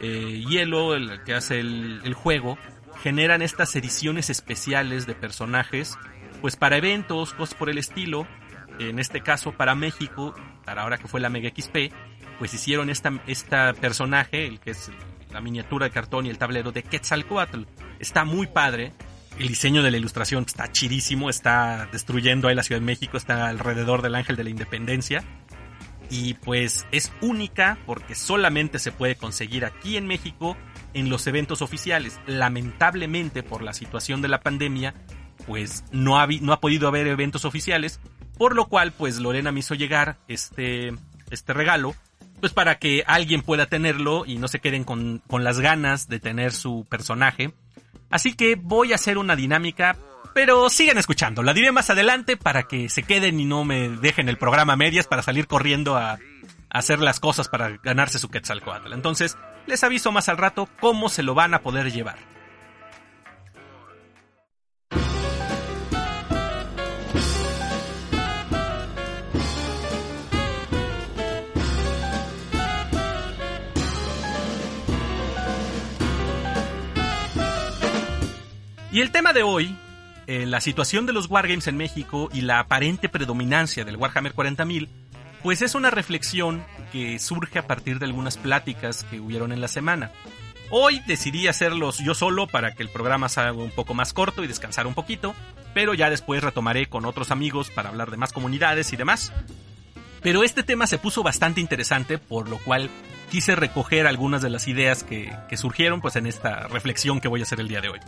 [0.00, 2.56] Eh, Hielo, el que hace el, juego,
[3.02, 5.98] generan estas ediciones especiales de personajes,
[6.40, 8.26] pues para eventos, cosas por el estilo.
[8.78, 10.34] En este caso para México,
[10.64, 11.92] para ahora que fue la Mega XP,
[12.38, 14.90] pues hicieron esta, esta personaje, el que es
[15.30, 17.64] la miniatura de cartón y el tablero de Quetzalcoatl.
[17.98, 18.94] Está muy padre
[19.40, 23.48] el diseño de la ilustración está chidísimo, está destruyendo ahí la Ciudad de México, está
[23.48, 25.24] alrededor del Ángel de la Independencia.
[26.10, 30.58] Y pues es única porque solamente se puede conseguir aquí en México
[30.92, 32.20] en los eventos oficiales.
[32.26, 34.94] Lamentablemente por la situación de la pandemia,
[35.46, 37.98] pues no ha, no ha podido haber eventos oficiales,
[38.36, 40.92] por lo cual pues Lorena me hizo llegar este,
[41.30, 41.94] este regalo,
[42.40, 46.20] pues para que alguien pueda tenerlo y no se queden con, con las ganas de
[46.20, 47.54] tener su personaje
[48.10, 49.96] Así que voy a hacer una dinámica,
[50.34, 51.42] pero sigan escuchando.
[51.42, 54.76] La diré más adelante para que se queden y no me dejen el programa a
[54.76, 56.18] medias para salir corriendo a,
[56.70, 58.92] hacer las cosas para ganarse su Quetzalcoatl.
[58.92, 62.18] Entonces, les aviso más al rato cómo se lo van a poder llevar.
[78.92, 79.76] Y el tema de hoy,
[80.26, 84.88] eh, la situación de los Wargames en México y la aparente predominancia del Warhammer 40.000,
[85.44, 89.68] pues es una reflexión que surge a partir de algunas pláticas que hubieron en la
[89.68, 90.10] semana.
[90.70, 94.48] Hoy decidí hacerlos yo solo para que el programa salga un poco más corto y
[94.48, 95.36] descansar un poquito,
[95.72, 99.32] pero ya después retomaré con otros amigos para hablar de más comunidades y demás.
[100.20, 102.90] Pero este tema se puso bastante interesante, por lo cual
[103.30, 107.38] quise recoger algunas de las ideas que, que surgieron pues en esta reflexión que voy
[107.40, 108.00] a hacer el día de hoy.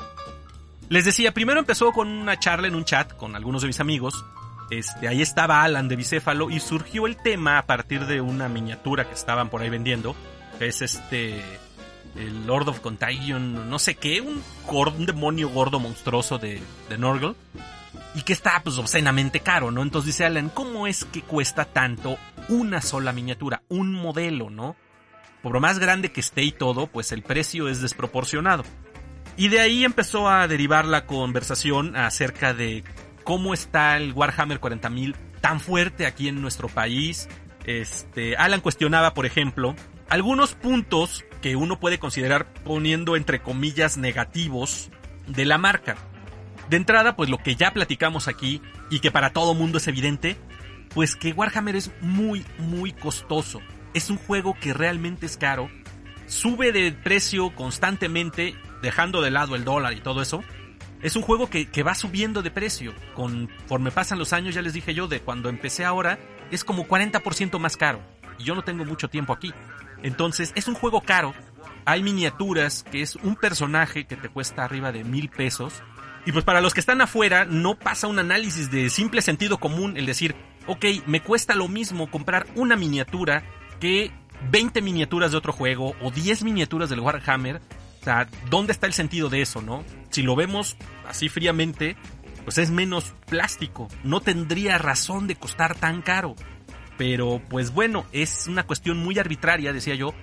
[0.92, 4.26] Les decía, primero empezó con una charla en un chat con algunos de mis amigos.
[4.68, 9.09] Este, ahí estaba Alan de Bicéfalo y surgió el tema a partir de una miniatura
[9.09, 10.14] que estaban por ahí vendiendo,
[10.61, 11.42] es este
[12.14, 17.37] el Lord of Contagion, no sé qué, un, un demonio gordo monstruoso de, de Norgal
[18.14, 19.81] y que está pues obscenamente caro, ¿no?
[19.81, 22.18] Entonces dice Alan, ¿cómo es que cuesta tanto
[22.50, 24.76] una sola miniatura, un modelo, ¿no?
[25.42, 28.64] Por más grande que esté y todo, pues el precio es desproporcionado.
[29.37, 32.85] Y de ahí empezó a derivar la conversación acerca de
[33.25, 37.29] cómo está el Warhammer 40.000 tan fuerte aquí en nuestro país.
[37.64, 39.75] Este, Alan cuestionaba, por ejemplo,
[40.09, 44.90] algunos puntos que uno puede considerar poniendo entre comillas negativos
[45.27, 45.97] de la marca.
[46.68, 50.37] De entrada, pues lo que ya platicamos aquí y que para todo mundo es evidente,
[50.95, 53.61] pues que Warhammer es muy, muy costoso.
[53.95, 55.71] Es un juego que realmente es caro,
[56.27, 60.42] sube de precio constantemente dejando de lado el dólar y todo eso,
[61.01, 62.92] es un juego que, que va subiendo de precio.
[63.14, 66.18] Conforme pasan los años, ya les dije yo, de cuando empecé ahora,
[66.51, 68.01] es como 40% más caro.
[68.38, 69.53] Y yo no tengo mucho tiempo aquí.
[70.03, 71.35] Entonces, es un juego caro.
[71.85, 75.83] Hay miniaturas que es un personaje que te cuesta arriba de mil pesos.
[76.25, 79.97] Y pues para los que están afuera, no pasa un análisis de simple sentido común
[79.97, 83.42] el decir, ok, me cuesta lo mismo comprar una miniatura
[83.81, 84.12] que
[84.51, 87.61] 20 miniaturas de otro juego o 10 miniaturas del Warhammer.
[88.02, 89.84] O sea, ¿dónde está el sentido de eso, no?
[90.10, 91.96] Si lo vemos así fríamente,
[92.42, 93.86] pues es menos plástico.
[94.02, 96.34] No tendría razón de costar tan caro.
[96.98, 100.14] Pero pues bueno, es una cuestión muy arbitraria, decía yo.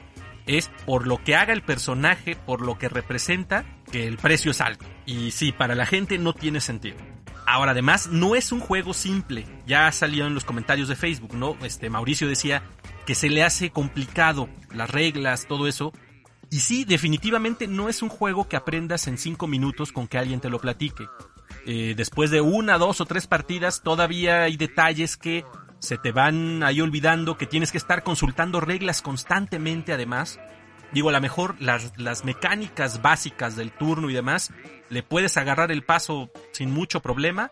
[0.45, 4.59] Es por lo que haga el personaje, por lo que representa, que el precio es
[4.59, 4.85] alto.
[5.05, 6.97] Y sí, para la gente no tiene sentido.
[7.45, 9.45] Ahora, además, no es un juego simple.
[9.65, 11.55] Ya salió en los comentarios de Facebook, ¿no?
[11.63, 12.61] Este Mauricio decía
[13.05, 15.93] que se le hace complicado las reglas, todo eso.
[16.51, 20.39] Y sí, definitivamente no es un juego que aprendas en cinco minutos con que alguien
[20.39, 21.07] te lo platique.
[21.65, 25.45] Eh, después de una, dos o tres partidas, todavía hay detalles que
[25.79, 30.39] se te van ahí olvidando, que tienes que estar consultando reglas constantemente además.
[30.91, 34.51] Digo, a lo mejor las, las mecánicas básicas del turno y demás,
[34.89, 37.51] le puedes agarrar el paso sin mucho problema,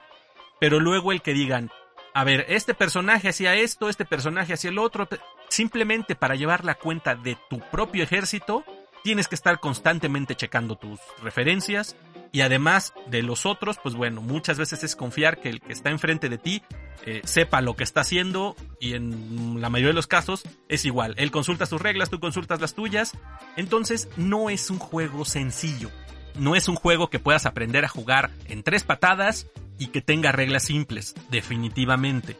[0.59, 1.69] pero luego el que digan,
[2.15, 5.07] a ver, este personaje hacía esto, este personaje hacía el otro,
[5.49, 8.65] simplemente para llevar la cuenta de tu propio ejército,
[9.03, 11.95] tienes que estar constantemente checando tus referencias
[12.31, 15.89] y además de los otros, pues bueno, muchas veces es confiar que el que está
[15.89, 16.61] enfrente de ti
[17.05, 21.13] eh, sepa lo que está haciendo y en la mayoría de los casos es igual.
[21.17, 23.13] Él consulta sus reglas, tú consultas las tuyas.
[23.55, 25.89] Entonces no es un juego sencillo.
[26.35, 29.47] No es un juego que puedas aprender a jugar en tres patadas
[29.79, 32.37] y que tenga reglas simples, definitivamente.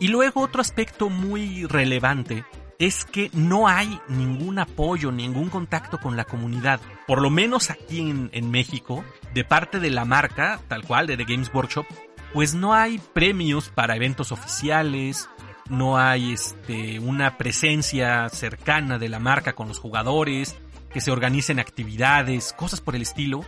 [0.00, 2.44] Y luego otro aspecto muy relevante
[2.78, 6.80] es que no hay ningún apoyo, ningún contacto con la comunidad.
[7.06, 11.24] Por lo menos aquí en, México, de parte de la marca, tal cual, de The
[11.24, 11.86] Games Workshop,
[12.32, 15.28] pues no hay premios para eventos oficiales,
[15.68, 20.56] no hay este, una presencia cercana de la marca con los jugadores,
[20.92, 23.44] que se organicen actividades, cosas por el estilo.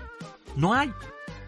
[0.56, 0.92] No hay.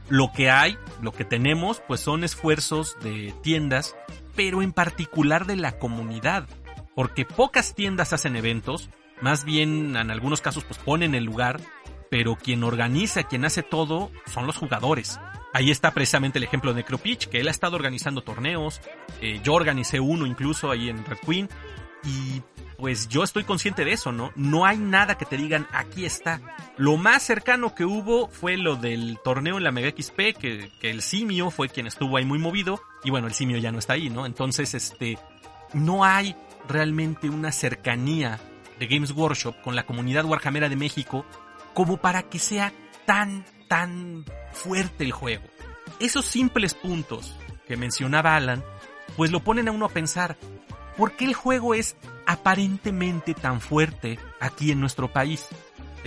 [0.09, 3.97] Lo que hay, lo que tenemos, pues son esfuerzos de tiendas,
[4.37, 6.47] pero en particular de la comunidad
[6.95, 11.61] porque pocas tiendas hacen eventos, más bien en algunos casos pues ponen el lugar,
[12.11, 15.19] pero quien organiza, quien hace todo son los jugadores.
[15.55, 18.81] Ahí está precisamente el ejemplo de Necropitch, que él ha estado organizando torneos,
[19.21, 21.49] eh, yo organicé uno incluso ahí en Red Queen,
[22.05, 22.43] y
[22.77, 24.33] pues yo estoy consciente de eso, ¿no?
[24.35, 26.41] No hay nada que te digan, aquí está.
[26.77, 30.91] Lo más cercano que hubo fue lo del torneo en la Mega XP, que, que
[30.91, 33.93] el simio fue quien estuvo ahí muy movido, y bueno, el simio ya no está
[33.93, 34.27] ahí, ¿no?
[34.27, 35.17] Entonces, este,
[35.75, 36.35] no hay
[36.69, 38.41] realmente una cercanía
[38.79, 41.25] de Games Workshop con la comunidad Warhammera de México
[41.75, 42.73] como para que sea
[43.07, 45.45] tan, tan fuerte el juego.
[46.01, 48.65] Esos simples puntos que mencionaba Alan,
[49.17, 50.37] pues lo ponen a uno a pensar,
[50.97, 51.97] ¿por qué el juego es
[52.27, 55.49] aparentemente tan fuerte aquí en nuestro país?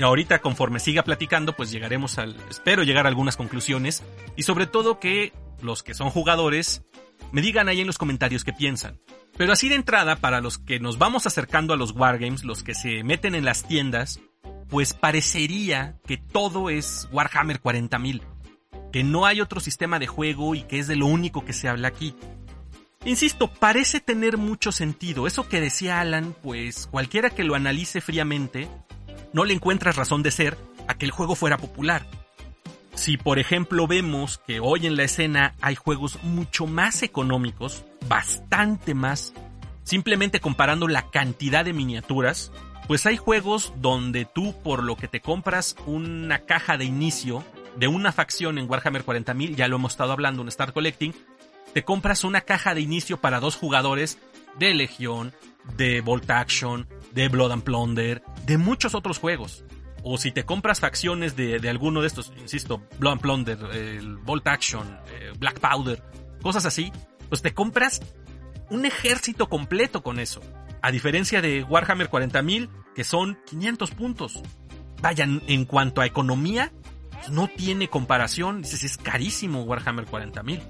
[0.02, 4.04] Ahorita conforme siga platicando, pues llegaremos al, espero llegar a algunas conclusiones
[4.36, 6.84] y sobre todo que los que son jugadores
[7.32, 9.00] me digan ahí en los comentarios qué piensan.
[9.38, 12.74] Pero así de entrada, para los que nos vamos acercando a los wargames, los que
[12.74, 14.22] se meten en las tiendas,
[14.70, 18.22] pues parecería que todo es Warhammer 40.000,
[18.92, 21.68] que no hay otro sistema de juego y que es de lo único que se
[21.68, 22.16] habla aquí.
[23.04, 25.28] Insisto, parece tener mucho sentido.
[25.28, 28.68] Eso que decía Alan, pues cualquiera que lo analice fríamente,
[29.32, 32.08] no le encuentra razón de ser a que el juego fuera popular.
[32.96, 38.94] Si por ejemplo vemos que hoy en la escena hay juegos mucho más económicos, bastante
[38.94, 39.34] más,
[39.84, 42.54] simplemente comparando la cantidad de miniaturas,
[42.88, 47.44] pues hay juegos donde tú por lo que te compras una caja de inicio
[47.76, 51.14] de una facción en Warhammer 40.000, ya lo hemos estado hablando en Star Collecting,
[51.74, 54.20] te compras una caja de inicio para dos jugadores
[54.58, 55.34] de Legión,
[55.76, 59.65] de Bolt Action, de Blood and Plunder, de muchos otros juegos
[60.08, 65.00] o si te compras facciones de, alguno de estos, insisto, and Plunder, el Bolt Action,
[65.10, 66.04] eh, Black Powder,
[66.44, 66.92] cosas así,
[67.28, 68.02] pues te compras
[68.70, 70.42] un ejército completo con eso.
[70.84, 74.44] A diferencia de Warhammer 40.000, que son 500 puntos.
[75.02, 76.72] Vayan, en cuanto a economía,
[77.12, 78.62] pues no tiene comparación.
[78.62, 80.62] Dices, es carísimo Warhammer 40.000.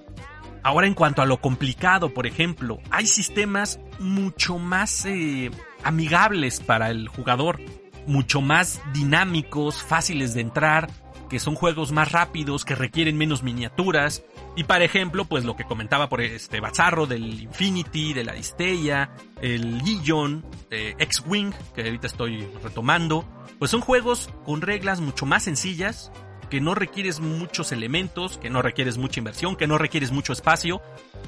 [0.63, 5.51] Ahora, en cuanto a lo complicado, por ejemplo, hay sistemas mucho más eh,
[5.83, 7.59] amigables para el jugador
[8.07, 10.89] mucho más dinámicos, fáciles de entrar,
[11.29, 14.23] que son juegos más rápidos, que requieren menos miniaturas.
[14.55, 19.09] Y para ejemplo, pues lo que comentaba por este Bazarro del Infinity, de la Distella,
[19.41, 23.25] el Legion, X-Wing, que ahorita estoy retomando,
[23.57, 26.11] pues son juegos con reglas mucho más sencillas,
[26.47, 30.81] que no requieres muchos elementos, que no requieres mucha inversión, que no requieres mucho espacio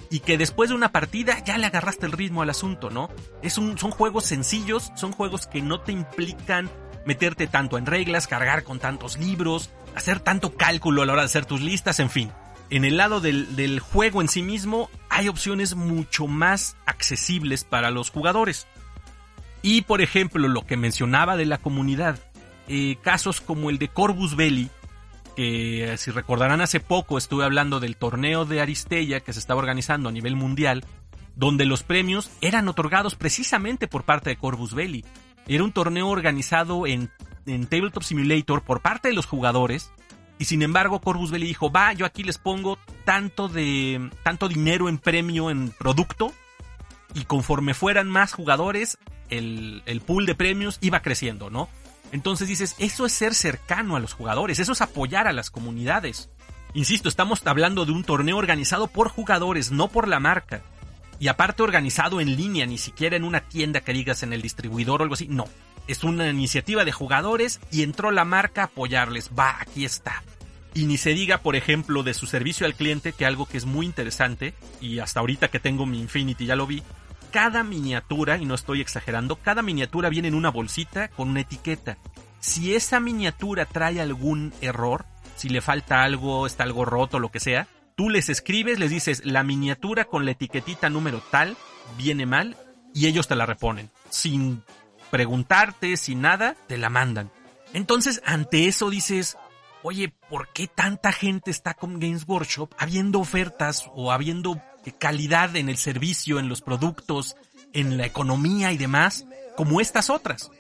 [0.09, 3.09] y que después de una partida ya le agarraste el ritmo al asunto, ¿no?
[3.41, 6.69] Es un, son juegos sencillos, son juegos que no te implican
[7.05, 11.27] meterte tanto en reglas, cargar con tantos libros, hacer tanto cálculo a la hora de
[11.27, 12.31] hacer tus listas, en fin.
[12.69, 17.91] En el lado del, del juego en sí mismo hay opciones mucho más accesibles para
[17.91, 18.67] los jugadores.
[19.61, 22.19] Y por ejemplo, lo que mencionaba de la comunidad,
[22.67, 24.69] eh, casos como el de Corvus Belli,
[25.37, 30.09] que si recordarán hace poco estuve hablando del torneo de Aristella que se estaba organizando
[30.09, 30.83] a nivel mundial,
[31.35, 35.05] donde los premios eran otorgados precisamente por parte de Corvus Belli.
[35.45, 37.11] Era un torneo organizado en,
[37.45, 39.91] en Tabletop Simulator por parte de los jugadores,
[40.39, 44.89] y sin embargo Corvus Belli dijo, va, yo aquí les pongo tanto de tanto dinero
[44.89, 46.33] en premio en producto
[47.13, 48.97] y conforme fueran más jugadores,
[49.29, 51.69] el, el pool de premios iba creciendo, ¿no?
[52.11, 56.29] Entonces dices, eso es ser cercano a los jugadores, eso es apoyar a las comunidades.
[56.73, 60.61] Insisto, estamos hablando de un torneo organizado por jugadores, no por la marca.
[61.19, 65.01] Y aparte organizado en línea, ni siquiera en una tienda que digas en el distribuidor
[65.01, 65.27] o algo así.
[65.27, 65.45] No,
[65.87, 69.31] es una iniciativa de jugadores y entró la marca a apoyarles.
[69.37, 70.23] Va, aquí está.
[70.73, 73.65] Y ni se diga, por ejemplo, de su servicio al cliente, que algo que es
[73.65, 76.83] muy interesante, y hasta ahorita que tengo mi Infinity ya lo vi,
[77.31, 81.97] cada miniatura, y no estoy exagerando, cada miniatura viene en una bolsita con una etiqueta.
[82.39, 85.05] Si esa miniatura trae algún error,
[85.35, 89.25] si le falta algo, está algo roto, lo que sea, tú les escribes, les dices,
[89.25, 91.57] la miniatura con la etiquetita número tal
[91.97, 92.57] viene mal
[92.93, 93.89] y ellos te la reponen.
[94.09, 94.63] Sin
[95.11, 97.31] preguntarte, sin nada, te la mandan.
[97.73, 99.37] Entonces, ante eso dices,
[99.83, 104.61] oye, ¿por qué tanta gente está con Games Workshop habiendo ofertas o habiendo
[104.91, 107.35] calidad en el servicio, en los productos,
[107.73, 109.25] en la economía y demás,
[109.55, 110.51] como estas otras.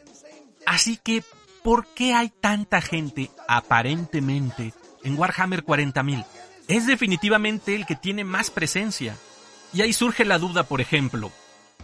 [0.65, 1.23] Así que,
[1.63, 4.73] ¿por qué hay tanta gente aparentemente
[5.03, 6.25] en Warhammer 40.000?
[6.67, 9.15] Es definitivamente el que tiene más presencia.
[9.73, 11.31] Y ahí surge la duda, por ejemplo,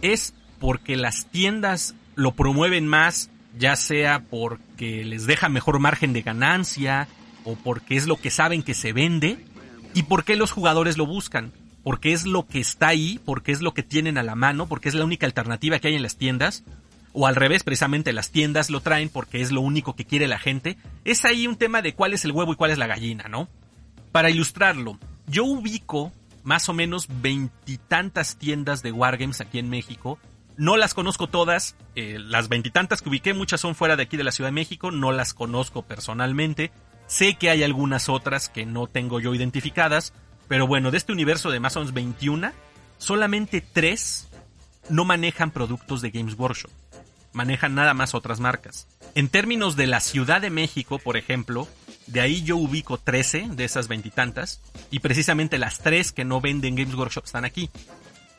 [0.02, 6.22] ¿es porque las tiendas lo promueven más, ya sea porque les deja mejor margen de
[6.22, 7.08] ganancia,
[7.44, 9.44] o porque es lo que saben que se vende?
[9.94, 11.52] ¿Y por qué los jugadores lo buscan?
[11.84, 14.88] Porque es lo que está ahí, porque es lo que tienen a la mano, porque
[14.88, 16.64] es la única alternativa que hay en las tiendas,
[17.12, 20.38] o al revés, precisamente las tiendas lo traen porque es lo único que quiere la
[20.38, 23.26] gente, es ahí un tema de cuál es el huevo y cuál es la gallina,
[23.28, 23.48] ¿no?
[24.10, 26.10] Para ilustrarlo, yo ubico
[26.42, 30.18] más o menos veintitantas tiendas de Wargames aquí en México,
[30.56, 34.24] no las conozco todas, eh, las veintitantas que ubiqué, muchas son fuera de aquí de
[34.24, 36.72] la Ciudad de México, no las conozco personalmente,
[37.06, 40.14] sé que hay algunas otras que no tengo yo identificadas,
[40.48, 42.52] pero bueno, de este universo de menos 21,
[42.98, 44.28] solamente 3
[44.90, 46.70] no manejan productos de Games Workshop.
[47.32, 48.86] Manejan nada más otras marcas.
[49.14, 51.68] En términos de la Ciudad de México, por ejemplo,
[52.06, 54.60] de ahí yo ubico 13 de esas veintitantas.
[54.90, 57.70] Y, precisamente las 3 que no venden Games Workshop están aquí.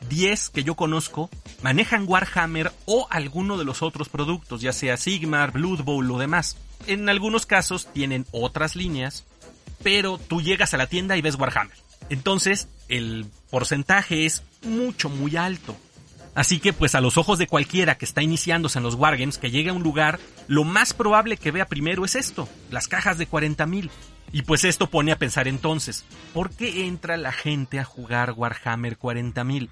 [0.08, 1.30] 10 que yo conozco
[1.62, 6.56] manejan Warhammer o alguno de los otros productos, ya sea Sigmar, Blood Bowl o demás.
[6.86, 9.24] En algunos casos tienen otras líneas,
[9.82, 11.85] pero tú llegas a la tienda y ves Warhammer.
[12.08, 15.76] Entonces, el porcentaje es mucho, muy alto.
[16.34, 19.50] Así que, pues a los ojos de cualquiera que está iniciándose en los Wargames, que
[19.50, 23.28] llegue a un lugar, lo más probable que vea primero es esto, las cajas de
[23.28, 23.90] 40.000.
[24.32, 26.04] Y pues esto pone a pensar entonces,
[26.34, 29.70] ¿por qué entra la gente a jugar Warhammer 40.000?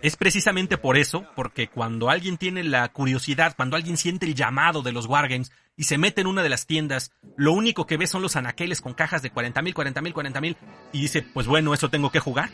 [0.00, 4.80] Es precisamente por eso, porque cuando alguien tiene la curiosidad, cuando alguien siente el llamado
[4.80, 8.06] de los Wargames y se mete en una de las tiendas, lo único que ve
[8.06, 10.56] son los anaqueles con cajas de 40 mil, 40 mil, 40 mil,
[10.92, 12.50] y dice, pues bueno, eso tengo que jugar.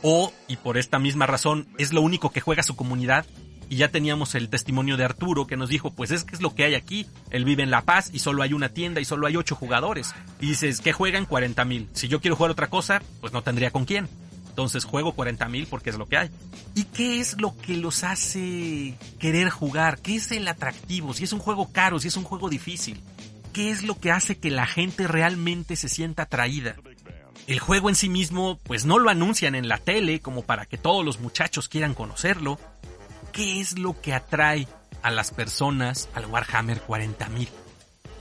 [0.00, 3.26] O, y por esta misma razón, es lo único que juega su comunidad.
[3.68, 6.54] Y ya teníamos el testimonio de Arturo que nos dijo, pues es que es lo
[6.54, 7.06] que hay aquí.
[7.28, 10.14] Él vive en La Paz y solo hay una tienda y solo hay ocho jugadores.
[10.40, 11.26] Y dices, ¿qué juegan?
[11.26, 11.90] 40 mil.
[11.92, 14.08] Si yo quiero jugar otra cosa, pues no tendría con quién.
[14.50, 16.30] Entonces juego 40 mil porque es lo que hay.
[16.74, 20.00] ¿Y qué es lo que los hace querer jugar?
[20.00, 21.14] ¿Qué es el atractivo?
[21.14, 23.00] Si es un juego caro, si es un juego difícil.
[23.52, 26.76] ¿Qué es lo que hace que la gente realmente se sienta atraída?
[27.46, 30.78] El juego en sí mismo, pues no lo anuncian en la tele como para que
[30.78, 32.58] todos los muchachos quieran conocerlo.
[33.32, 34.68] ¿Qué es lo que atrae
[35.02, 37.48] a las personas al Warhammer 40.000?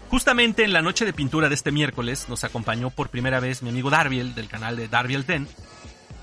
[0.09, 3.69] Justamente en la noche de pintura de este miércoles nos acompañó por primera vez mi
[3.69, 5.47] amigo Darbiel del canal de Darbiel Ten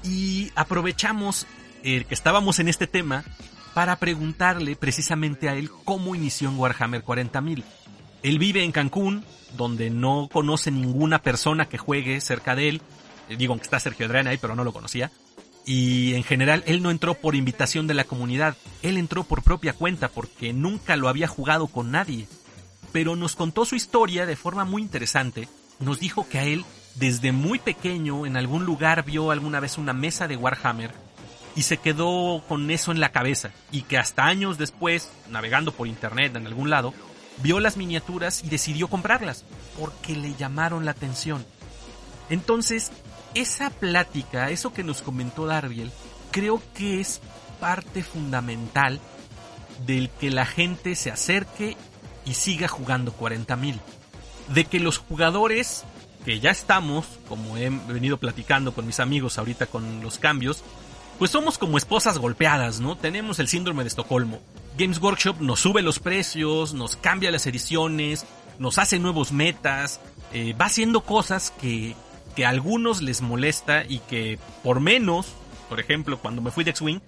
[0.06, 1.46] y aprovechamos
[1.82, 3.24] el que estábamos en este tema
[3.74, 7.62] para preguntarle precisamente a él cómo inició en Warhammer 40.000.
[8.22, 9.24] Él vive en Cancún,
[9.56, 12.82] donde no conoce ninguna persona que juegue cerca de él.
[13.28, 15.10] Eh, digo, que está Sergio Adrián ahí, pero no lo conocía.
[15.66, 18.56] Y en general, él no entró por invitación de la comunidad.
[18.82, 22.26] Él entró por propia cuenta porque nunca lo había jugado con nadie.
[22.92, 25.48] Pero nos contó su historia de forma muy interesante.
[25.80, 26.64] Nos dijo que a él
[26.96, 30.92] desde muy pequeño en algún lugar vio alguna vez una mesa de Warhammer
[31.54, 35.86] y se quedó con eso en la cabeza y que hasta años después, navegando por
[35.86, 36.92] internet en algún lado,
[37.38, 39.44] vio las miniaturas y decidió comprarlas
[39.78, 41.44] porque le llamaron la atención.
[42.30, 42.90] Entonces,
[43.34, 45.92] esa plática, eso que nos comentó Darbiel,
[46.30, 47.20] creo que es
[47.60, 49.00] parte fundamental
[49.86, 51.76] del que la gente se acerque
[52.24, 53.78] y siga jugando 40.000.
[54.48, 55.84] De que los jugadores
[56.26, 60.64] que ya estamos, como he venido platicando con mis amigos ahorita con los cambios,
[61.20, 62.96] pues somos como esposas golpeadas, ¿no?
[62.96, 64.40] Tenemos el síndrome de Estocolmo.
[64.76, 68.26] Games Workshop nos sube los precios, nos cambia las ediciones,
[68.58, 70.00] nos hace nuevos metas,
[70.32, 71.94] eh, va haciendo cosas que,
[72.34, 75.28] que a algunos les molesta y que por menos,
[75.68, 76.98] por ejemplo, cuando me fui de X-Wing,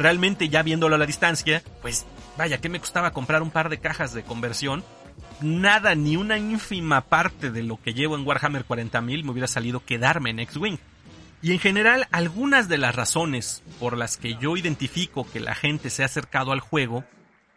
[0.00, 2.06] realmente ya viéndolo a la distancia, pues
[2.36, 4.82] vaya, ¿qué me costaba comprar un par de cajas de conversión?
[5.40, 9.84] Nada, ni una ínfima parte de lo que llevo en Warhammer 40.000 me hubiera salido
[9.84, 10.78] quedarme en X-Wing.
[11.42, 15.90] Y en general, algunas de las razones por las que yo identifico que la gente
[15.90, 17.04] se ha acercado al juego,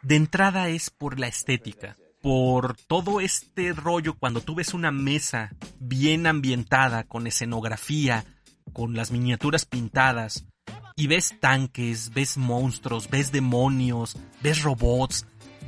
[0.01, 1.95] de entrada es por la estética.
[2.21, 8.25] Por todo este rollo cuando tú ves una mesa bien ambientada, con escenografía,
[8.73, 10.45] con las miniaturas pintadas,
[10.97, 15.25] y ves tanques, ves monstruos, ves demonios, ves robots,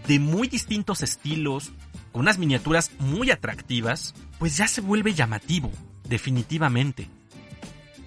[0.08, 1.72] de muy distintos estilos,
[2.12, 5.72] con unas miniaturas muy atractivas, pues ya se vuelve llamativo,
[6.08, 7.08] definitivamente.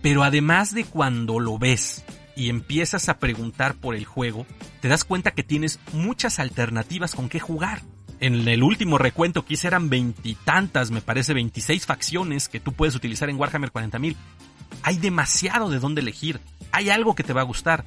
[0.03, 4.47] Pero además de cuando lo ves y empiezas a preguntar por el juego,
[4.81, 7.83] te das cuenta que tienes muchas alternativas con qué jugar.
[8.19, 13.29] En el último recuento que eran veintitantas, me parece 26 facciones que tú puedes utilizar
[13.29, 14.17] en Warhammer 40.000.
[14.83, 16.41] Hay demasiado de dónde elegir.
[16.71, 17.85] Hay algo que te va a gustar.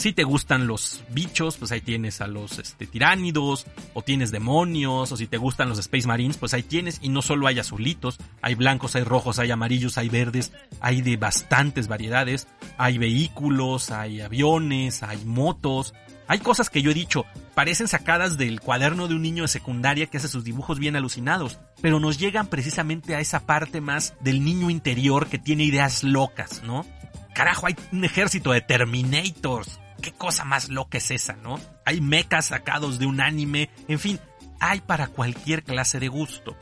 [0.00, 5.12] Si te gustan los bichos, pues ahí tienes a los este, tiránidos, o tienes demonios,
[5.12, 8.16] o si te gustan los Space Marines, pues ahí tienes, y no solo hay azulitos,
[8.40, 12.48] hay blancos, hay rojos, hay amarillos, hay verdes, hay de bastantes variedades,
[12.78, 15.92] hay vehículos, hay aviones, hay motos,
[16.28, 20.06] hay cosas que yo he dicho, parecen sacadas del cuaderno de un niño de secundaria
[20.06, 24.42] que hace sus dibujos bien alucinados, pero nos llegan precisamente a esa parte más del
[24.46, 26.86] niño interior que tiene ideas locas, ¿no?
[27.34, 31.60] Carajo, hay un ejército de Terminators, qué cosa más loca es esa, ¿no?
[31.84, 34.20] Hay mechas sacados de un anime, en fin,
[34.60, 36.56] hay para cualquier clase de gusto.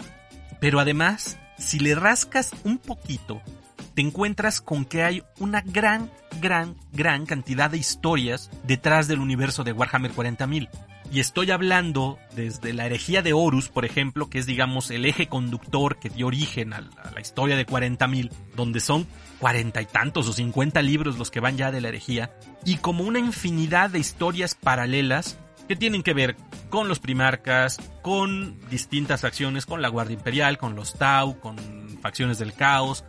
[0.60, 3.42] Pero además, si le rascas un poquito,
[3.94, 6.10] te encuentras con que hay una gran,
[6.40, 10.68] gran, gran cantidad de historias detrás del universo de Warhammer 40.000.
[11.10, 15.26] Y estoy hablando desde la herejía de Horus, por ejemplo, que es digamos el eje
[15.26, 19.06] conductor que dio origen a la, historia de 40.000, donde son
[19.38, 22.30] cuarenta y tantos o cincuenta libros los que van ya de la herejía,
[22.64, 26.36] y como una infinidad de historias paralelas que tienen que ver
[26.68, 31.56] con los primarcas, con distintas facciones, con la Guardia Imperial, con los Tau, con
[32.02, 33.04] facciones del caos,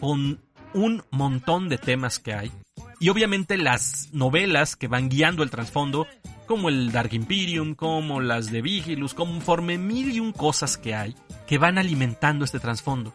[0.00, 0.40] con
[0.72, 2.52] un montón de temas que hay.
[2.98, 6.06] Y obviamente las novelas que van guiando el trasfondo
[6.44, 11.14] como el Dark Imperium, como las de Vigilus, conforme mil y un cosas que hay
[11.46, 13.14] que van alimentando este trasfondo.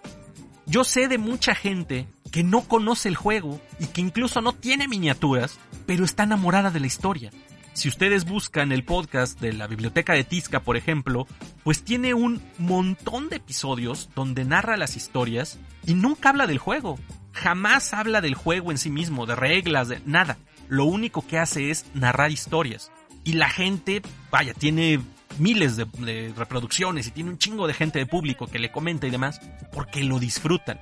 [0.65, 4.87] Yo sé de mucha gente que no conoce el juego y que incluso no tiene
[4.87, 7.31] miniaturas, pero está enamorada de la historia.
[7.73, 11.27] Si ustedes buscan el podcast de la biblioteca de Tizca, por ejemplo,
[11.63, 16.99] pues tiene un montón de episodios donde narra las historias y nunca habla del juego.
[17.31, 20.37] Jamás habla del juego en sí mismo, de reglas, de nada.
[20.67, 22.91] Lo único que hace es narrar historias
[23.23, 24.01] y la gente,
[24.31, 25.01] vaya, tiene
[25.37, 29.11] miles de, reproducciones y tiene un chingo de gente de público que le comenta y
[29.11, 29.39] demás,
[29.71, 30.79] porque lo disfrutan.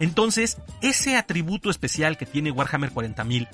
[0.00, 3.48] Entonces, ese atributo especial que tiene Warhammer 40.000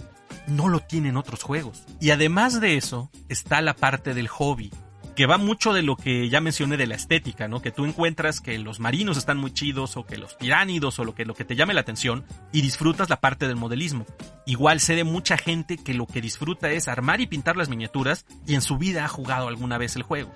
[0.46, 1.84] no lo tienen otros juegos.
[2.00, 4.72] Y además de eso, está la parte del hobby,
[5.18, 7.60] que va mucho de lo que ya mencioné de la estética, ¿no?
[7.60, 11.16] Que tú encuentras que los marinos están muy chidos o que los tiránidos o lo
[11.16, 14.06] que, lo que te llame la atención y disfrutas la parte del modelismo.
[14.46, 18.26] Igual sé de mucha gente que lo que disfruta es armar y pintar las miniaturas
[18.46, 20.32] y en su vida ha jugado alguna vez el juego.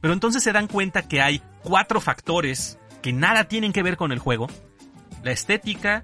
[0.00, 4.10] Pero entonces se dan cuenta que hay cuatro factores que nada tienen que ver con
[4.10, 4.48] el juego.
[5.22, 6.02] La estética,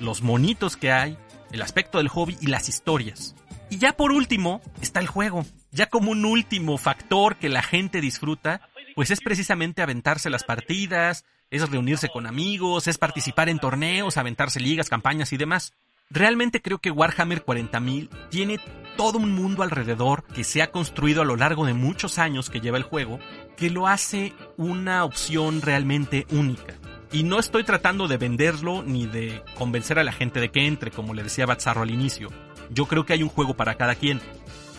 [0.00, 1.18] los monitos que hay,
[1.52, 3.36] el aspecto del hobby y las historias.
[3.68, 5.44] Y ya por último está el juego.
[5.74, 8.60] Ya como un último factor que la gente disfruta,
[8.94, 14.60] pues es precisamente aventarse las partidas, es reunirse con amigos, es participar en torneos, aventarse
[14.60, 15.72] ligas, campañas y demás.
[16.10, 18.60] Realmente creo que Warhammer 40.000 tiene
[18.96, 22.60] todo un mundo alrededor que se ha construido a lo largo de muchos años que
[22.60, 23.18] lleva el juego,
[23.56, 26.74] que lo hace una opción realmente única.
[27.10, 30.92] Y no estoy tratando de venderlo ni de convencer a la gente de que entre,
[30.92, 32.28] como le decía Batzarro al inicio.
[32.70, 34.20] Yo creo que hay un juego para cada quien.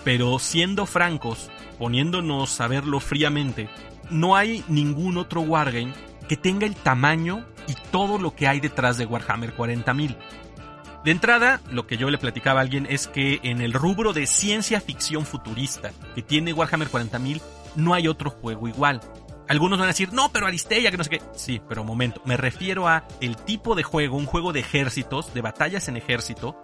[0.06, 3.68] Pero siendo francos, poniéndonos a verlo fríamente,
[4.10, 5.94] no hay ningún otro wargame
[6.30, 10.16] que tenga el tamaño y todo lo que hay detrás de Warhammer 40.000.
[11.04, 14.28] De entrada, lo que yo le platicaba a alguien es que en el rubro de
[14.28, 17.42] ciencia ficción futurista que tiene Warhammer 40.000,
[17.76, 19.02] no hay otro juego igual.
[19.48, 21.22] Algunos van a decir, no, pero Aristeia, que no sé qué.
[21.36, 25.42] Sí, pero momento, me refiero a el tipo de juego, un juego de ejércitos, de
[25.42, 26.60] batallas en ejército,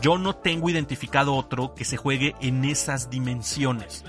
[0.00, 4.04] yo no tengo identificado otro que se juegue en esas dimensiones.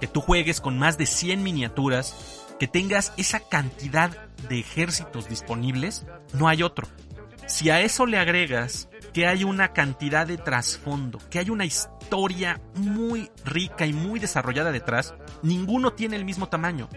[0.00, 4.10] Que tú juegues con más de 100 miniaturas, que tengas esa cantidad
[4.48, 6.86] de ejércitos disponibles, no hay otro.
[7.46, 12.60] Si a eso le agregas que hay una cantidad de trasfondo, que hay una historia
[12.74, 16.88] muy rica y muy desarrollada detrás, ninguno tiene el mismo tamaño.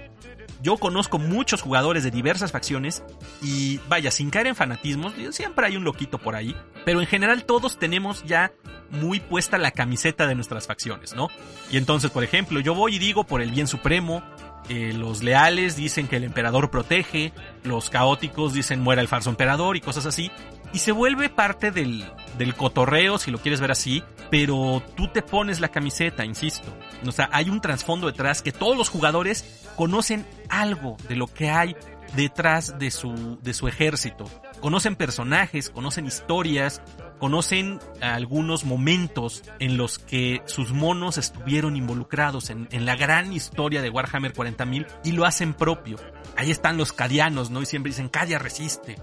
[0.62, 3.04] Yo conozco muchos jugadores de diversas facciones
[3.42, 6.56] y vaya, sin caer en fanatismos, siempre hay un loquito por ahí,
[6.86, 8.52] pero en general todos tenemos ya
[8.92, 11.30] muy puesta la camiseta de nuestras facciones, ¿no?
[11.72, 14.24] Y entonces, por ejemplo, yo voy y digo por el bien supremo,
[14.68, 17.34] eh, los leales dicen que el emperador protege,
[17.64, 20.32] los caóticos dicen muera el falso emperador y cosas así.
[20.74, 22.06] Y se vuelve parte del,
[22.38, 26.72] del cotorreo, si lo quieres ver así, pero tú te pones la camiseta, insisto.
[27.06, 31.50] O sea, hay un trasfondo detrás que todos los jugadores conocen algo de lo que
[31.50, 31.76] hay
[32.16, 34.26] detrás de su, de su ejército.
[34.60, 36.82] Conocen personajes, conocen historias,
[37.20, 43.90] conocen algunos momentos en los que sus monos estuvieron involucrados en, la gran historia de
[43.90, 45.98] Warhammer 40.000 y lo hacen propio.
[46.38, 47.62] Ahí están los cadianos, ¿no?
[47.62, 48.98] Y siempre dicen, Cadia resiste.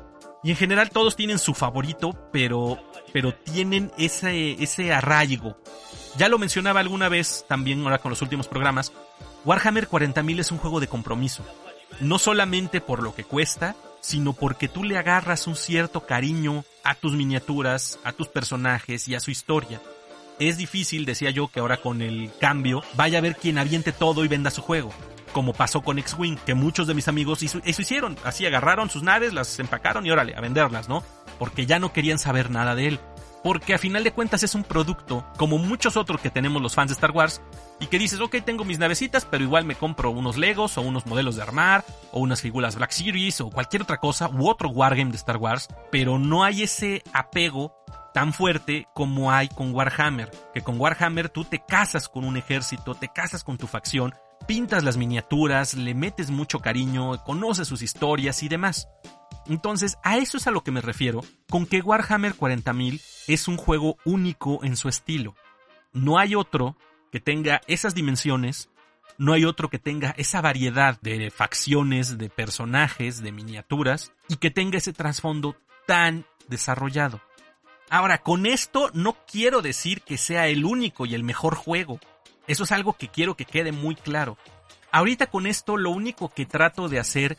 [0.46, 2.78] Y en general todos tienen su favorito, pero,
[3.12, 5.58] pero tienen ese, ese arraigo.
[6.18, 8.92] Ya lo mencionaba alguna vez también ahora con los últimos programas.
[9.44, 11.44] Warhammer 40.000 es un juego de compromiso.
[11.98, 16.94] No solamente por lo que cuesta, sino porque tú le agarras un cierto cariño a
[16.94, 19.80] tus miniaturas, a tus personajes y a su historia.
[20.38, 24.24] Es difícil, decía yo, que ahora con el cambio vaya a ver quien aviente todo
[24.24, 24.92] y venda su juego.
[25.36, 28.16] Como pasó con X-Wing, que muchos de mis amigos eso hicieron.
[28.24, 31.02] Así agarraron sus naves, las empacaron y órale, a venderlas, ¿no?
[31.38, 33.00] Porque ya no querían saber nada de él
[33.42, 36.88] porque a final de cuentas es un producto, como muchos otros que tenemos los fans
[36.88, 37.42] de Star Wars,
[37.78, 41.04] y que dices, ok, tengo mis navecitas, pero igual me compro unos Legos o unos
[41.04, 45.10] modelos de armar, o unas figuras Black Series, o cualquier otra cosa, u otro Wargame
[45.10, 47.76] de Star Wars, pero no hay ese apego
[48.16, 52.94] tan fuerte como hay con Warhammer, que con Warhammer tú te casas con un ejército,
[52.94, 54.14] te casas con tu facción,
[54.46, 58.88] pintas las miniaturas, le metes mucho cariño, conoces sus historias y demás.
[59.46, 63.56] Entonces, a eso es a lo que me refiero con que Warhammer 40.000 es un
[63.56, 65.34] juego único en su estilo.
[65.92, 66.76] No hay otro
[67.12, 68.68] que tenga esas dimensiones,
[69.18, 74.50] no hay otro que tenga esa variedad de facciones, de personajes, de miniaturas y que
[74.50, 75.56] tenga ese trasfondo
[75.86, 77.20] tan desarrollado.
[77.88, 82.00] Ahora, con esto no quiero decir que sea el único y el mejor juego.
[82.46, 84.36] Eso es algo que quiero que quede muy claro.
[84.92, 87.36] Ahorita con esto lo único que trato de hacer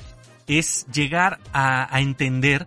[0.48, 2.66] es llegar a, entender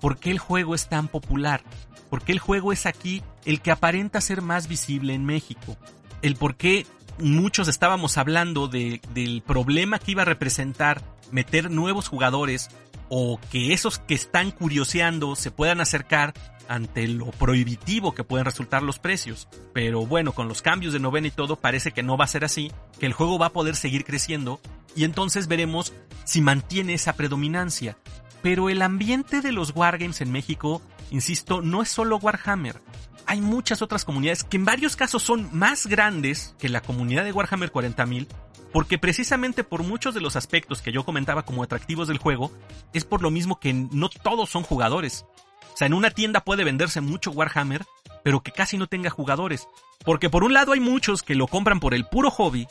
[0.00, 1.62] por qué el juego es tan popular,
[2.10, 5.76] por qué el juego es aquí el que aparenta ser más visible en México,
[6.22, 6.86] el por qué
[7.18, 12.68] muchos estábamos hablando de, del problema que iba a representar meter nuevos jugadores
[13.08, 16.34] o que esos que están curioseando se puedan acercar
[16.68, 19.48] ante lo prohibitivo que pueden resultar los precios.
[19.72, 22.44] Pero bueno, con los cambios de novena y todo parece que no va a ser
[22.44, 24.60] así, que el juego va a poder seguir creciendo
[24.94, 25.92] y entonces veremos
[26.24, 27.96] si mantiene esa predominancia.
[28.42, 32.82] Pero el ambiente de los wargames en México, insisto, no es solo Warhammer.
[33.26, 37.32] Hay muchas otras comunidades que en varios casos son más grandes que la comunidad de
[37.32, 38.26] Warhammer 40.000
[38.72, 42.50] porque precisamente por muchos de los aspectos que yo comentaba como atractivos del juego,
[42.92, 45.26] es por lo mismo que no todos son jugadores.
[45.72, 47.84] O sea, en una tienda puede venderse mucho Warhammer,
[48.22, 49.68] pero que casi no tenga jugadores.
[50.04, 52.66] Porque por un lado hay muchos que lo compran por el puro hobby,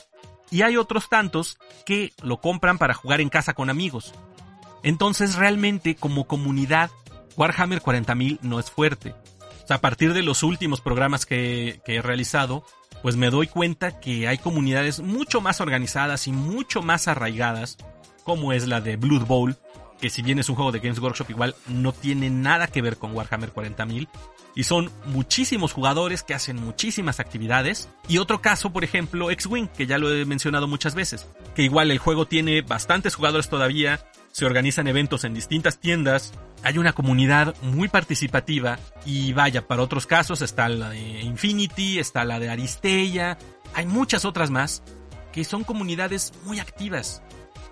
[0.52, 4.14] y hay otros tantos que lo compran para jugar en casa con amigos.
[4.82, 6.90] Entonces realmente como comunidad,
[7.36, 9.14] Warhammer 40.000 no es fuerte.
[9.64, 12.64] O sea, a partir de los últimos programas que, que he realizado,
[13.00, 17.78] pues me doy cuenta que hay comunidades mucho más organizadas y mucho más arraigadas,
[18.22, 19.56] como es la de Blood Bowl,
[20.02, 22.96] que si bien es un juego de Games Workshop igual no tiene nada que ver
[22.96, 24.08] con Warhammer 40.000
[24.56, 27.88] y son muchísimos jugadores que hacen muchísimas actividades.
[28.08, 31.92] Y otro caso, por ejemplo, X-Wing, que ya lo he mencionado muchas veces, que igual
[31.92, 36.32] el juego tiene bastantes jugadores todavía, se organizan eventos en distintas tiendas,
[36.64, 42.24] hay una comunidad muy participativa y vaya, para otros casos está la de Infinity, está
[42.24, 43.38] la de Aristella,
[43.72, 44.82] hay muchas otras más
[45.32, 47.22] que son comunidades muy activas.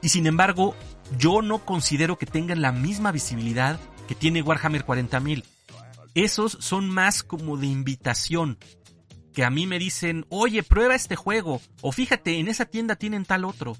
[0.02, 0.74] Y sin embargo,
[1.18, 3.78] yo no considero que tengan la misma visibilidad
[4.08, 5.44] que tiene Warhammer 40.000.
[6.14, 8.58] Esos son más como de invitación.
[9.32, 11.60] Que a mí me dicen, oye, prueba este juego.
[11.82, 13.76] O fíjate, en esa tienda tienen tal otro.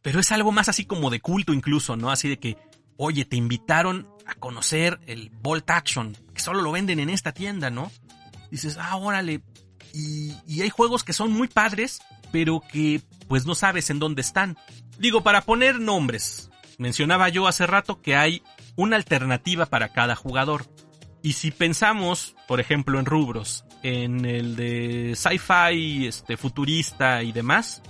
[0.00, 2.10] Pero es algo más así como de culto incluso, ¿no?
[2.10, 2.56] Así de que,
[2.96, 7.68] oye, te invitaron a conocer el Bolt Action, que solo lo venden en esta tienda,
[7.68, 7.90] ¿no?
[8.50, 9.42] Dices, ah, órale.
[9.92, 12.00] Y, y hay juegos que son muy padres,
[12.32, 14.56] pero que pues no sabes en dónde están.
[14.98, 18.42] Digo, para poner nombres, mencionaba yo hace rato que hay
[18.74, 20.66] una alternativa para cada jugador.
[21.22, 27.82] Y si pensamos, por ejemplo, en rubros, en el de sci-fi, este, futurista y demás,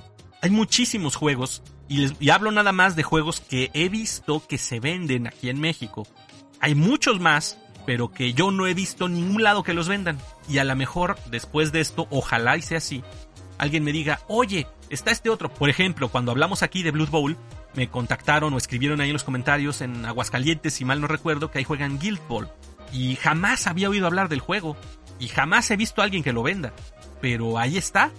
[0.43, 4.81] hay muchísimos juegos, y, y hablo nada más de juegos que he visto que se
[4.81, 6.07] venden aquí en México.
[6.61, 10.19] Hay muchos más, pero que yo no he visto ningún lado que los vendan.
[10.47, 13.03] Y a lo mejor, después de esto, ojalá y sea así,
[13.59, 15.53] alguien me diga, oye, está este otro.
[15.53, 17.37] Por ejemplo, cuando hablamos aquí de Blood Bowl,
[17.75, 21.59] me contactaron o escribieron ahí en los comentarios en Aguascalientes, si mal no recuerdo, que
[21.59, 22.49] ahí juegan Guild Ball.
[22.93, 24.77] Y jamás había oído hablar del juego.
[25.19, 26.73] Y jamás he visto a alguien que lo venda.
[27.21, 28.11] Pero ahí está.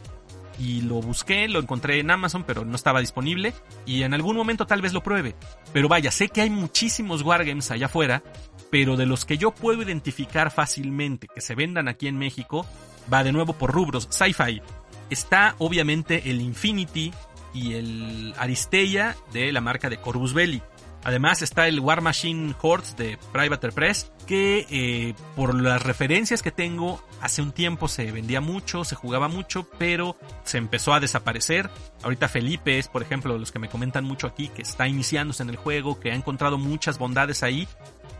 [0.60, 3.54] Y lo busqué, lo encontré en Amazon, pero no estaba disponible.
[3.86, 5.36] Y en algún momento tal vez lo pruebe.
[5.72, 8.22] Pero vaya, sé que hay muchísimos wargames allá afuera.
[8.70, 12.66] Pero de los que yo puedo identificar fácilmente que se vendan aquí en México,
[13.12, 14.08] va de nuevo por rubros.
[14.12, 14.62] Sci-fi.
[15.10, 17.14] Está obviamente el Infinity
[17.54, 20.62] y el Aristeia de la marca de Corvus Belli.
[21.04, 26.52] Además está el War Machine Hordes de Private Press, que eh, por las referencias que
[26.52, 31.70] tengo, hace un tiempo se vendía mucho, se jugaba mucho, pero se empezó a desaparecer.
[32.04, 35.42] Ahorita Felipe es, por ejemplo, de los que me comentan mucho aquí, que está iniciándose
[35.42, 37.68] en el juego, que ha encontrado muchas bondades ahí,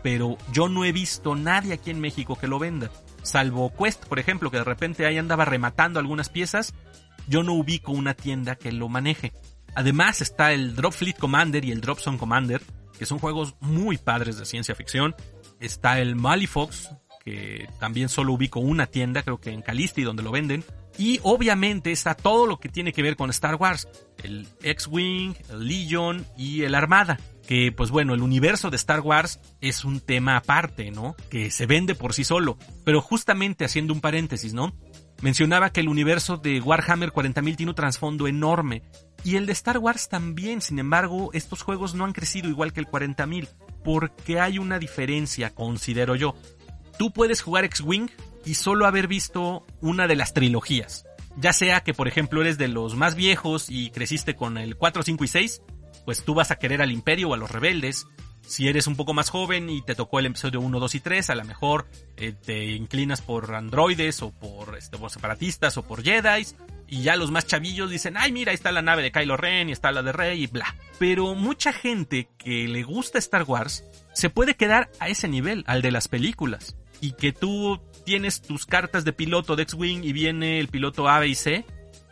[0.02, 2.90] pero yo no he visto nadie aquí en México que lo venda.
[3.22, 6.74] Salvo Quest, por ejemplo, que de repente ahí andaba rematando algunas piezas,
[7.28, 9.32] yo no ubico una tienda que lo maneje.
[9.74, 12.60] Además está el Drop Fleet Commander y el Drop Commander,
[12.98, 15.14] que son juegos muy padres de ciencia ficción.
[15.60, 16.90] Está el Malifox,
[17.24, 20.64] que también solo ubico una tienda, creo que en Calisti, donde lo venden.
[20.98, 23.88] Y obviamente está todo lo que tiene que ver con Star Wars.
[24.22, 27.18] El X-Wing, el Legion y el Armada.
[27.50, 31.16] Que pues bueno, el universo de Star Wars es un tema aparte, ¿no?
[31.30, 32.56] Que se vende por sí solo.
[32.84, 34.72] Pero justamente haciendo un paréntesis, ¿no?
[35.20, 38.84] Mencionaba que el universo de Warhammer 40.000 tiene un trasfondo enorme.
[39.24, 42.78] Y el de Star Wars también, sin embargo, estos juegos no han crecido igual que
[42.78, 43.48] el 40.000.
[43.82, 46.36] Porque hay una diferencia, considero yo.
[47.00, 48.10] Tú puedes jugar X-Wing
[48.44, 51.04] y solo haber visto una de las trilogías.
[51.36, 55.02] Ya sea que, por ejemplo, eres de los más viejos y creciste con el 4,
[55.02, 55.62] 5 y 6,
[56.04, 58.06] pues tú vas a querer al Imperio o a los rebeldes.
[58.42, 61.30] Si eres un poco más joven y te tocó el episodio 1, 2 y 3,
[61.30, 61.86] a lo mejor
[62.16, 66.46] eh, te inclinas por androides o por, este, por separatistas o por Jedi.
[66.88, 69.68] Y ya los más chavillos dicen, ay mira, ahí está la nave de Kylo Ren
[69.68, 70.74] y está la de Rey y bla.
[70.98, 75.82] Pero mucha gente que le gusta Star Wars se puede quedar a ese nivel, al
[75.82, 76.74] de las películas.
[77.00, 81.20] Y que tú tienes tus cartas de piloto de X-Wing y viene el piloto A,
[81.20, 81.64] B y C.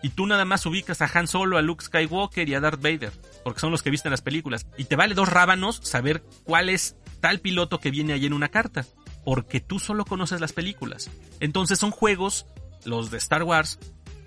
[0.03, 3.13] Y tú nada más ubicas a Han Solo, a Luke Skywalker y a Darth Vader
[3.45, 4.67] porque son los que viste en las películas.
[4.77, 8.49] Y te vale dos rábanos saber cuál es tal piloto que viene ahí en una
[8.49, 8.87] carta,
[9.25, 11.11] porque tú solo conoces las películas.
[11.41, 12.47] Entonces son juegos,
[12.85, 13.79] los de Star Wars,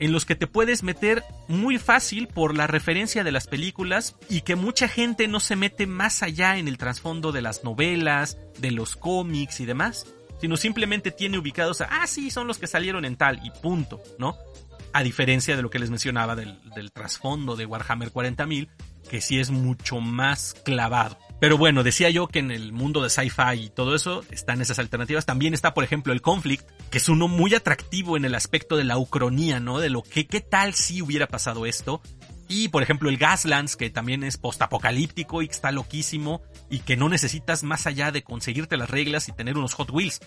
[0.01, 4.41] en los que te puedes meter muy fácil por la referencia de las películas y
[4.41, 8.71] que mucha gente no se mete más allá en el trasfondo de las novelas, de
[8.71, 10.07] los cómics y demás,
[10.41, 14.01] sino simplemente tiene ubicados a, ah, sí, son los que salieron en tal y punto,
[14.17, 14.35] ¿no?
[14.91, 18.69] A diferencia de lo que les mencionaba del, del trasfondo de Warhammer 40.000,
[19.09, 21.17] que sí es mucho más clavado.
[21.41, 24.77] Pero bueno, decía yo que en el mundo de sci-fi y todo eso están esas
[24.77, 25.25] alternativas.
[25.25, 28.83] También está, por ejemplo, el Conflict, que es uno muy atractivo en el aspecto de
[28.83, 29.79] la ucronía, ¿no?
[29.79, 31.99] De lo que, qué tal si hubiera pasado esto.
[32.47, 36.95] Y, por ejemplo, el Gaslands, que también es postapocalíptico y que está loquísimo y que
[36.95, 40.19] no necesitas más allá de conseguirte las reglas y tener unos Hot Wheels.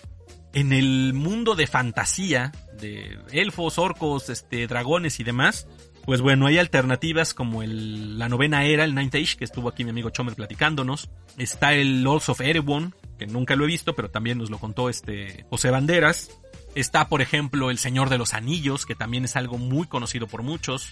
[0.51, 5.67] En el mundo de fantasía, de elfos, orcos, este, dragones y demás,
[6.05, 9.83] pues bueno, hay alternativas como el, la novena era, el Ninth Age, que estuvo aquí
[9.83, 11.09] mi amigo Chomer platicándonos.
[11.37, 14.89] Está el Lords of Erebon, que nunca lo he visto, pero también nos lo contó
[14.89, 16.29] este José Banderas.
[16.75, 20.43] Está, por ejemplo, El Señor de los Anillos, que también es algo muy conocido por
[20.43, 20.91] muchos.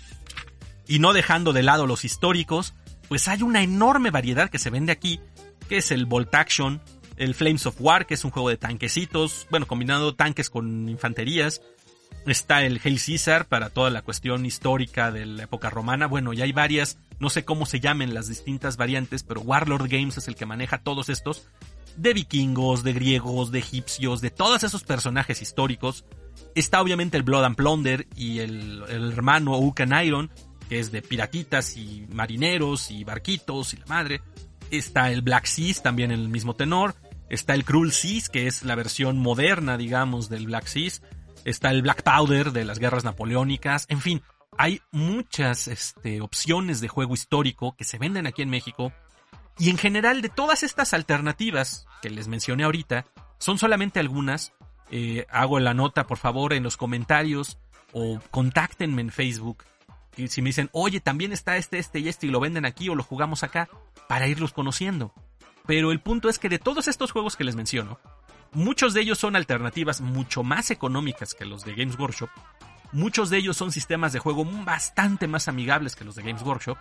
[0.87, 2.73] Y no dejando de lado los históricos,
[3.07, 5.19] pues hay una enorme variedad que se vende aquí,
[5.69, 6.81] que es el Bolt Action,
[7.17, 11.61] el Flames of War, que es un juego de tanquecitos, bueno, combinando tanques con infanterías,
[12.25, 16.07] Está el Hail Caesar para toda la cuestión histórica de la época romana.
[16.07, 20.17] Bueno, ya hay varias, no sé cómo se llamen las distintas variantes, pero Warlord Games
[20.17, 21.47] es el que maneja todos estos.
[21.97, 26.05] De vikingos, de griegos, de egipcios, de todos esos personajes históricos.
[26.55, 30.31] Está obviamente el Blood and Plunder y el, hermano Ucan Iron,
[30.69, 34.21] que es de piratitas y marineros y barquitos y la madre.
[34.71, 36.95] Está el Black Seas, también en el mismo tenor.
[37.29, 41.01] Está el Cruel Seas, que es la versión moderna, digamos, del Black Seas
[41.45, 44.21] está el Black Powder de las guerras napoleónicas, en fin,
[44.57, 48.91] hay muchas este, opciones de juego histórico que se venden aquí en México
[49.57, 53.05] y en general de todas estas alternativas que les mencioné ahorita,
[53.37, 54.53] son solamente algunas.
[54.91, 57.57] Eh, hago la nota por favor en los comentarios
[57.93, 59.63] o contáctenme en Facebook.
[60.15, 62.89] Y si me dicen, oye, también está este, este y este y lo venden aquí
[62.89, 63.69] o lo jugamos acá,
[64.07, 65.13] para irlos conociendo.
[65.65, 67.99] Pero el punto es que de todos estos juegos que les menciono,
[68.53, 72.29] Muchos de ellos son alternativas mucho más económicas que los de Games Workshop.
[72.91, 76.77] Muchos de ellos son sistemas de juego bastante más amigables que los de Games Workshop.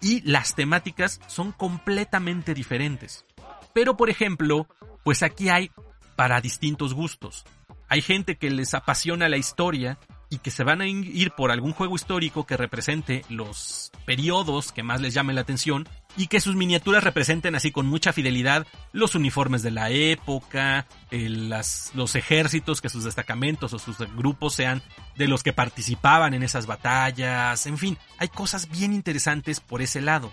[0.00, 3.24] Y las temáticas son completamente diferentes.
[3.72, 4.66] Pero por ejemplo,
[5.04, 5.70] pues aquí hay
[6.16, 7.44] para distintos gustos.
[7.88, 11.72] Hay gente que les apasiona la historia y que se van a ir por algún
[11.72, 16.56] juego histórico que represente los periodos que más les llame la atención y que sus
[16.56, 23.04] miniaturas representen así con mucha fidelidad los uniformes de la época, los ejércitos, que sus
[23.04, 24.82] destacamentos o sus grupos sean
[25.16, 30.00] de los que participaban en esas batallas, en fin, hay cosas bien interesantes por ese
[30.00, 30.32] lado.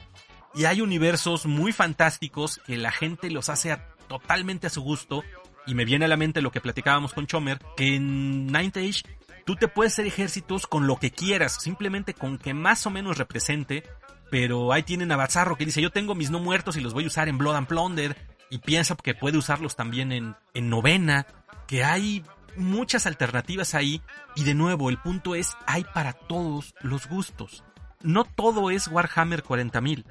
[0.55, 5.23] Y hay universos muy fantásticos que la gente los hace totalmente a su gusto
[5.67, 9.03] y me viene a la mente lo que platicábamos con Chomer, que en Ninth Age
[9.45, 13.17] tú te puedes hacer ejércitos con lo que quieras, simplemente con que más o menos
[13.17, 13.83] represente,
[14.29, 17.05] pero ahí tienen a Bazarro que dice, yo tengo mis no muertos y los voy
[17.05, 18.17] a usar en Blood and Plunder,
[18.49, 21.27] y piensa que puede usarlos también en, en novena,
[21.67, 22.23] que hay
[22.55, 24.01] muchas alternativas ahí,
[24.35, 27.63] y de nuevo, el punto es, hay para todos los gustos.
[28.01, 30.05] No todo es Warhammer 40.000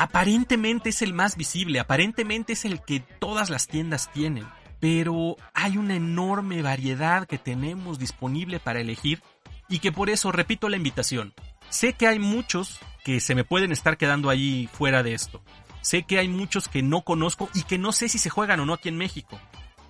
[0.00, 4.46] aparentemente es el más visible, aparentemente es el que todas las tiendas tienen
[4.80, 9.22] pero hay una enorme variedad que tenemos disponible para elegir
[9.68, 11.34] y que por eso repito la invitación.
[11.68, 12.78] Sé que hay muchos
[13.08, 15.40] que se me pueden estar quedando ahí fuera de esto.
[15.80, 18.66] Sé que hay muchos que no conozco y que no sé si se juegan o
[18.66, 19.40] no aquí en México.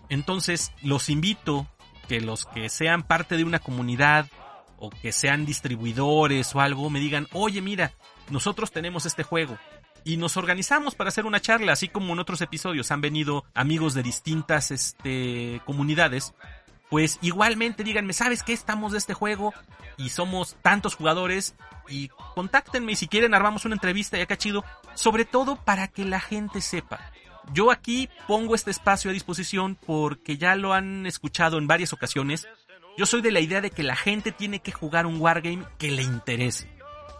[0.08, 1.66] Entonces los invito
[2.06, 4.28] que los que sean parte de una comunidad
[4.76, 7.90] o que sean distribuidores o algo me digan, oye mira,
[8.30, 9.58] nosotros tenemos este juego,
[10.04, 13.94] y nos organizamos para hacer una charla, así como en otros episodios han venido amigos
[13.94, 16.34] de distintas este, comunidades.
[16.90, 18.52] Pues igualmente díganme, ¿sabes qué?
[18.52, 19.52] Estamos de este juego
[19.96, 21.54] y somos tantos jugadores
[21.88, 24.64] y contáctenme y si quieren armamos una entrevista y acá chido,
[24.94, 27.00] sobre todo para que la gente sepa.
[27.52, 32.46] Yo aquí pongo este espacio a disposición porque ya lo han escuchado en varias ocasiones.
[32.96, 35.90] Yo soy de la idea de que la gente tiene que jugar un wargame que
[35.90, 36.78] le interese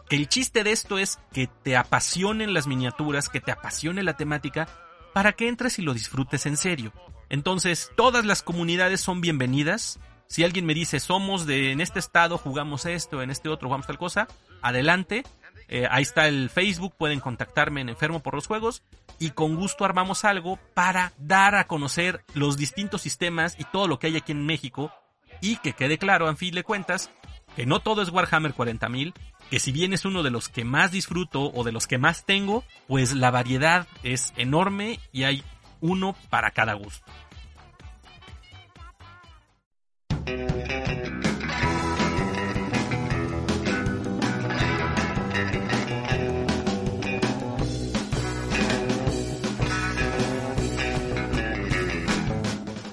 [0.08, 4.16] que el chiste de esto es que te apasionen las miniaturas, que te apasione la
[4.16, 4.66] temática,
[5.12, 6.92] para que entres y lo disfrutes en serio.
[7.28, 9.98] Entonces, todas las comunidades son bienvenidas.
[10.26, 13.86] Si alguien me dice, somos de en este estado, jugamos esto, en este otro, jugamos
[13.86, 14.28] tal cosa,
[14.62, 15.24] adelante.
[15.68, 18.82] Eh, ahí está el Facebook, pueden contactarme en Enfermo por los Juegos
[19.18, 23.98] y con gusto armamos algo para dar a conocer los distintos sistemas y todo lo
[23.98, 24.90] que hay aquí en México
[25.42, 27.10] y que quede claro, en fin de cuentas,
[27.54, 29.12] que no todo es Warhammer 40.000,
[29.50, 32.24] que si bien es uno de los que más disfruto o de los que más
[32.24, 35.44] tengo, pues la variedad es enorme y hay
[35.80, 37.04] uno para cada gusto.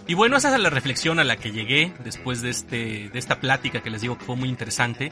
[0.07, 3.39] Y bueno, esa es la reflexión a la que llegué después de, este, de esta
[3.39, 5.11] plática que les digo que fue muy interesante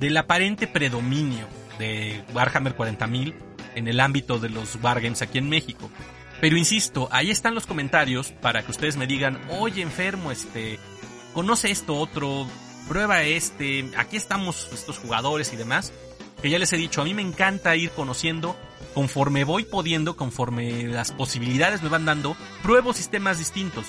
[0.00, 1.46] del aparente predominio
[1.78, 3.34] de Warhammer 40.000
[3.76, 5.88] en el ámbito de los wargames aquí en México.
[6.40, 10.78] Pero insisto, ahí están los comentarios para que ustedes me digan, oye enfermo, este,
[11.32, 12.46] conoce esto otro,
[12.88, 15.92] prueba este, aquí estamos estos jugadores y demás.
[16.42, 18.54] Que ya les he dicho, a mí me encanta ir conociendo,
[18.92, 23.86] conforme voy pudiendo, conforme las posibilidades me van dando, pruebo sistemas distintos.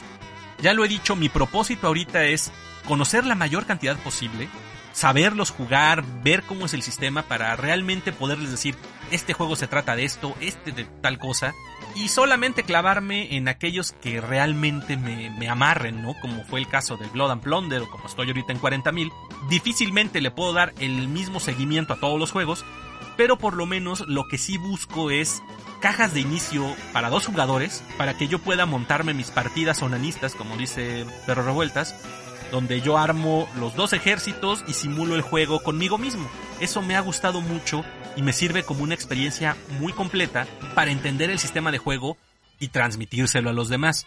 [0.61, 2.51] Ya lo he dicho, mi propósito ahorita es
[2.87, 4.47] conocer la mayor cantidad posible,
[4.95, 8.75] saberlos jugar, ver cómo es el sistema para realmente poderles decir,
[9.11, 11.53] este juego se trata de esto, este de tal cosa,
[11.95, 16.15] y solamente clavarme en aquellos que realmente me, amarren, ¿no?
[16.21, 19.11] Como fue el caso del Blood and Plunder o como estoy ahorita en 40.000,
[19.49, 22.63] difícilmente le puedo dar el mismo seguimiento a todos los juegos,
[23.17, 25.43] pero por lo menos lo que sí busco es
[25.81, 30.55] cajas de inicio para dos jugadores, para que yo pueda montarme mis partidas onanistas, como
[30.55, 31.95] dice Perro Revueltas,
[32.51, 36.29] donde yo armo los dos ejércitos y simulo el juego conmigo mismo.
[36.59, 37.83] Eso me ha gustado mucho
[38.15, 42.17] y me sirve como una experiencia muy completa para entender el sistema de juego
[42.59, 44.05] y transmitírselo a los demás.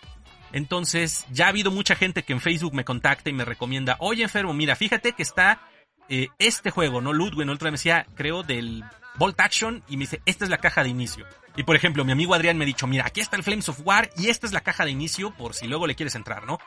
[0.53, 4.23] Entonces, ya ha habido mucha gente que en Facebook me contacta y me recomienda, oye
[4.23, 5.61] enfermo, mira, fíjate que está
[6.09, 7.13] eh, este juego, ¿no?
[7.13, 8.83] Ludwig, otra me decía, creo, del
[9.17, 11.27] Bolt Action, y me dice, esta es la caja de inicio.
[11.57, 13.81] Y por ejemplo, mi amigo Adrián me ha dicho, mira, aquí está el Flames of
[13.85, 16.59] War y esta es la caja de inicio por si luego le quieres entrar, ¿no?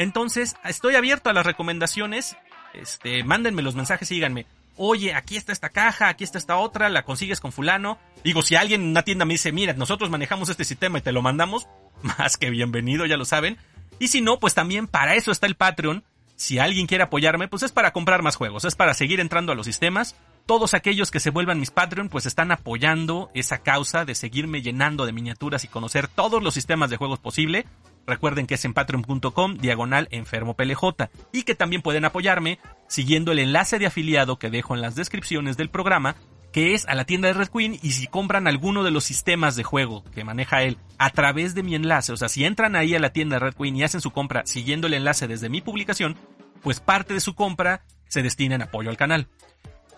[0.00, 2.34] Entonces, estoy abierto a las recomendaciones.
[2.72, 4.46] Este, mándenme los mensajes y díganme,
[4.78, 7.98] oye, aquí está esta caja, aquí está esta otra, la consigues con fulano.
[8.24, 11.12] Digo, si alguien en una tienda me dice, mira, nosotros manejamos este sistema y te
[11.12, 11.68] lo mandamos,
[12.02, 13.58] más que bienvenido, ya lo saben.
[13.98, 16.02] Y si no, pues también para eso está el Patreon.
[16.34, 19.54] Si alguien quiere apoyarme, pues es para comprar más juegos, es para seguir entrando a
[19.54, 20.16] los sistemas.
[20.46, 25.04] Todos aquellos que se vuelvan mis Patreon, pues están apoyando esa causa de seguirme llenando
[25.04, 27.66] de miniaturas y conocer todos los sistemas de juegos posible.
[28.06, 33.38] Recuerden que es en patreon.com diagonal enfermo PLJ y que también pueden apoyarme siguiendo el
[33.38, 36.16] enlace de afiliado que dejo en las descripciones del programa
[36.52, 39.56] que es a la tienda de Red Queen y si compran alguno de los sistemas
[39.56, 42.94] de juego que maneja él a través de mi enlace, o sea, si entran ahí
[42.94, 45.60] a la tienda de Red Queen y hacen su compra siguiendo el enlace desde mi
[45.60, 46.16] publicación,
[46.62, 49.28] pues parte de su compra se destina en apoyo al canal.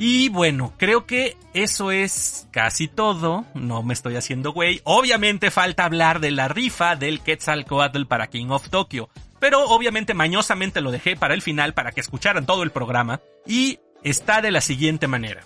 [0.05, 3.45] Y bueno, creo que eso es casi todo.
[3.55, 4.81] No me estoy haciendo güey.
[4.83, 9.09] Obviamente falta hablar de la rifa del Quetzalcoatl para King of Tokyo.
[9.39, 13.21] Pero obviamente mañosamente lo dejé para el final para que escucharan todo el programa.
[13.47, 15.45] Y está de la siguiente manera.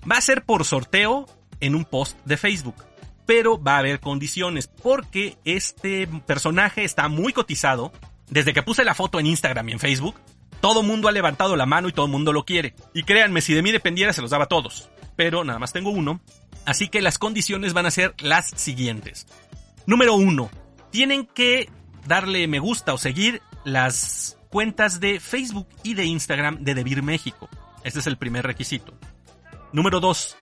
[0.00, 1.24] Va a ser por sorteo
[1.60, 2.84] en un post de Facebook.
[3.24, 7.90] Pero va a haber condiciones porque este personaje está muy cotizado.
[8.28, 10.16] Desde que puse la foto en Instagram y en Facebook,
[10.60, 12.74] todo mundo ha levantado la mano y todo mundo lo quiere.
[12.94, 14.90] Y créanme, si de mí dependiera se los daba a todos.
[15.16, 16.20] Pero nada más tengo uno.
[16.64, 19.26] Así que las condiciones van a ser las siguientes.
[19.86, 20.50] Número uno.
[20.90, 21.68] Tienen que
[22.06, 27.48] darle me gusta o seguir las cuentas de Facebook y de Instagram de Debir México.
[27.84, 28.94] Este es el primer requisito.
[29.72, 30.36] Número 2.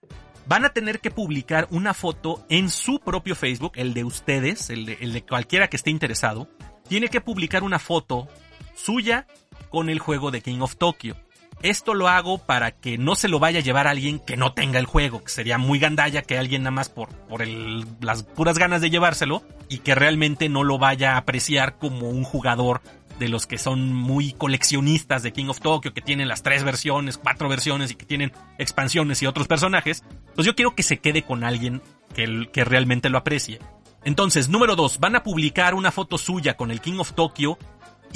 [0.46, 4.86] Van a tener que publicar una foto en su propio Facebook, el de ustedes, el
[4.86, 6.48] de, el de cualquiera que esté interesado.
[6.88, 8.28] Tiene que publicar una foto
[8.76, 9.26] suya
[9.70, 11.16] con el juego de King of Tokyo.
[11.62, 14.52] Esto lo hago para que no se lo vaya a llevar a alguien que no
[14.52, 18.24] tenga el juego, que sería muy gandalla que alguien nada más por, por el, las
[18.24, 22.82] puras ganas de llevárselo y que realmente no lo vaya a apreciar como un jugador
[23.18, 27.16] de los que son muy coleccionistas de King of Tokyo, que tienen las tres versiones,
[27.16, 30.04] cuatro versiones y que tienen expansiones y otros personajes,
[30.34, 31.80] pues yo quiero que se quede con alguien
[32.14, 33.60] que, que realmente lo aprecie.
[34.04, 37.58] Entonces, número dos, van a publicar una foto suya con el King of Tokyo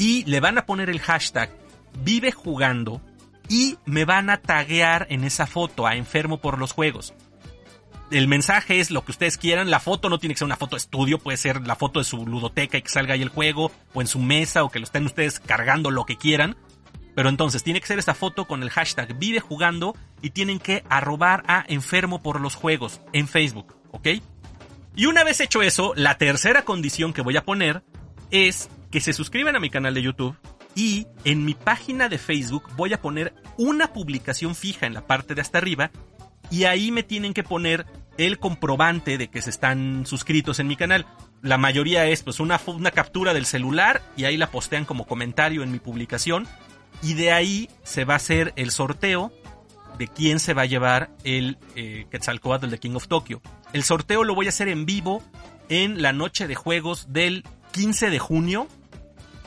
[0.01, 1.51] y le van a poner el hashtag
[2.03, 3.03] vive jugando
[3.51, 7.13] y me van a taguear en esa foto a enfermo por los juegos.
[8.11, 9.71] El mensaje es lo que ustedes quieran.
[9.71, 12.27] La foto no tiene que ser una foto estudio, puede ser la foto de su
[12.27, 15.05] ludoteca y que salga ahí el juego, o en su mesa, o que lo estén
[15.05, 16.57] ustedes cargando lo que quieran.
[17.15, 20.83] Pero entonces tiene que ser esta foto con el hashtag vive jugando y tienen que
[20.89, 24.09] arrobar a enfermo por los juegos en Facebook, ¿ok?
[24.97, 27.83] Y una vez hecho eso, la tercera condición que voy a poner
[28.31, 30.37] es que se suscriban a mi canal de YouTube
[30.75, 35.35] y en mi página de Facebook voy a poner una publicación fija en la parte
[35.35, 35.91] de hasta arriba
[36.51, 37.87] y ahí me tienen que poner
[38.19, 41.07] el comprobante de que se están suscritos en mi canal.
[41.43, 45.63] La mayoría es pues una, una captura del celular y ahí la postean como comentario
[45.63, 46.47] en mi publicación
[47.03, 49.33] y de ahí se va a hacer el sorteo
[49.99, 53.41] de quién se va a llevar el eh, Quetzalcoatl de King of Tokyo.
[53.73, 55.23] El sorteo lo voy a hacer en vivo
[55.69, 58.67] en la noche de juegos del 15 de junio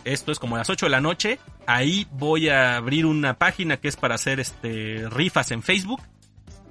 [0.05, 1.39] esto es como las 8 de la noche.
[1.65, 6.01] Ahí voy a abrir una página que es para hacer este rifas en Facebook.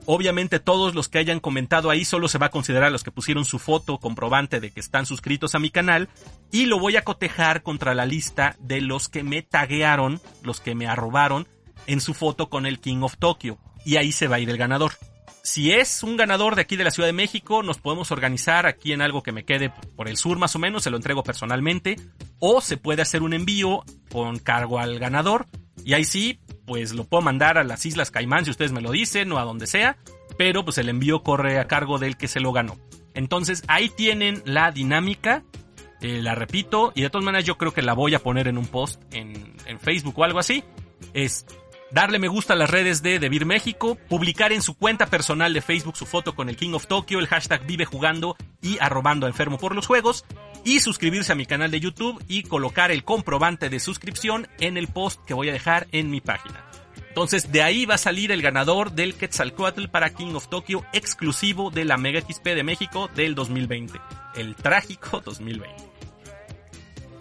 [0.05, 3.45] Obviamente todos los que hayan comentado ahí solo se va a considerar los que pusieron
[3.45, 6.09] su foto comprobante de que están suscritos a mi canal
[6.51, 10.75] y lo voy a cotejar contra la lista de los que me taguearon, los que
[10.75, 11.47] me arrobaron
[11.87, 14.59] en su foto con el King of Tokyo y ahí se va a ir el
[14.59, 14.93] ganador
[15.43, 18.93] si es un ganador de aquí de la Ciudad de México, nos podemos organizar aquí
[18.93, 21.97] en algo que me quede por el sur más o menos, se lo entrego personalmente,
[22.39, 25.47] o se puede hacer un envío con cargo al ganador,
[25.85, 28.93] y ahí sí, pues lo puedo mandar a las Islas Caimán si ustedes me lo
[28.93, 29.97] dicen o a donde sea,
[30.39, 32.79] pero pues el envío corre a cargo del que se lo ganó.
[33.15, 35.43] Entonces ahí tienen la dinámica,
[36.01, 38.59] eh, la repito, y de todas maneras yo creo que la voy a poner en
[38.59, 40.63] un post en, en Facebook o algo así.
[41.15, 41.47] Es
[41.93, 45.61] darle me gusta a las redes de Debir México, publicar en su cuenta personal de
[45.61, 49.29] Facebook su foto con el King of Tokyo, el hashtag vive jugando y arrobando a
[49.29, 50.25] enfermo por los juegos,
[50.65, 54.89] y suscribirse a mi canal de YouTube y colocar el comprobante de suscripción en el
[54.89, 56.65] post que voy a dejar en mi página.
[57.09, 61.71] Entonces de ahí va a salir el ganador del Quetzalcoatl para King of Tokyo exclusivo
[61.71, 64.01] de la Mega XP de México del 2020.
[64.35, 65.92] El trágico 2020.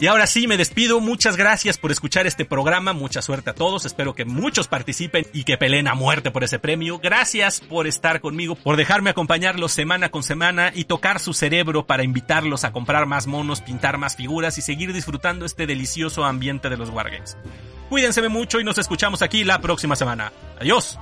[0.02, 1.00] Y ahora sí, me despido.
[1.00, 2.92] Muchas gracias por escuchar este programa.
[2.92, 3.86] Mucha suerte a todos.
[3.86, 6.98] Espero que muchos participen y que peleen a muerte por ese premio.
[6.98, 12.04] Gracias por estar conmigo, por dejarme acompañarlos semana con semana y tocar su cerebro para
[12.04, 16.78] invitarlos a comprar más monos, pintar más figuras y seguir disfrutando este delicioso ambiente de
[16.78, 17.38] los Wargames.
[17.88, 20.34] Cuídense mucho y nos escuchamos aquí la próxima semana.
[20.60, 20.98] Adiós.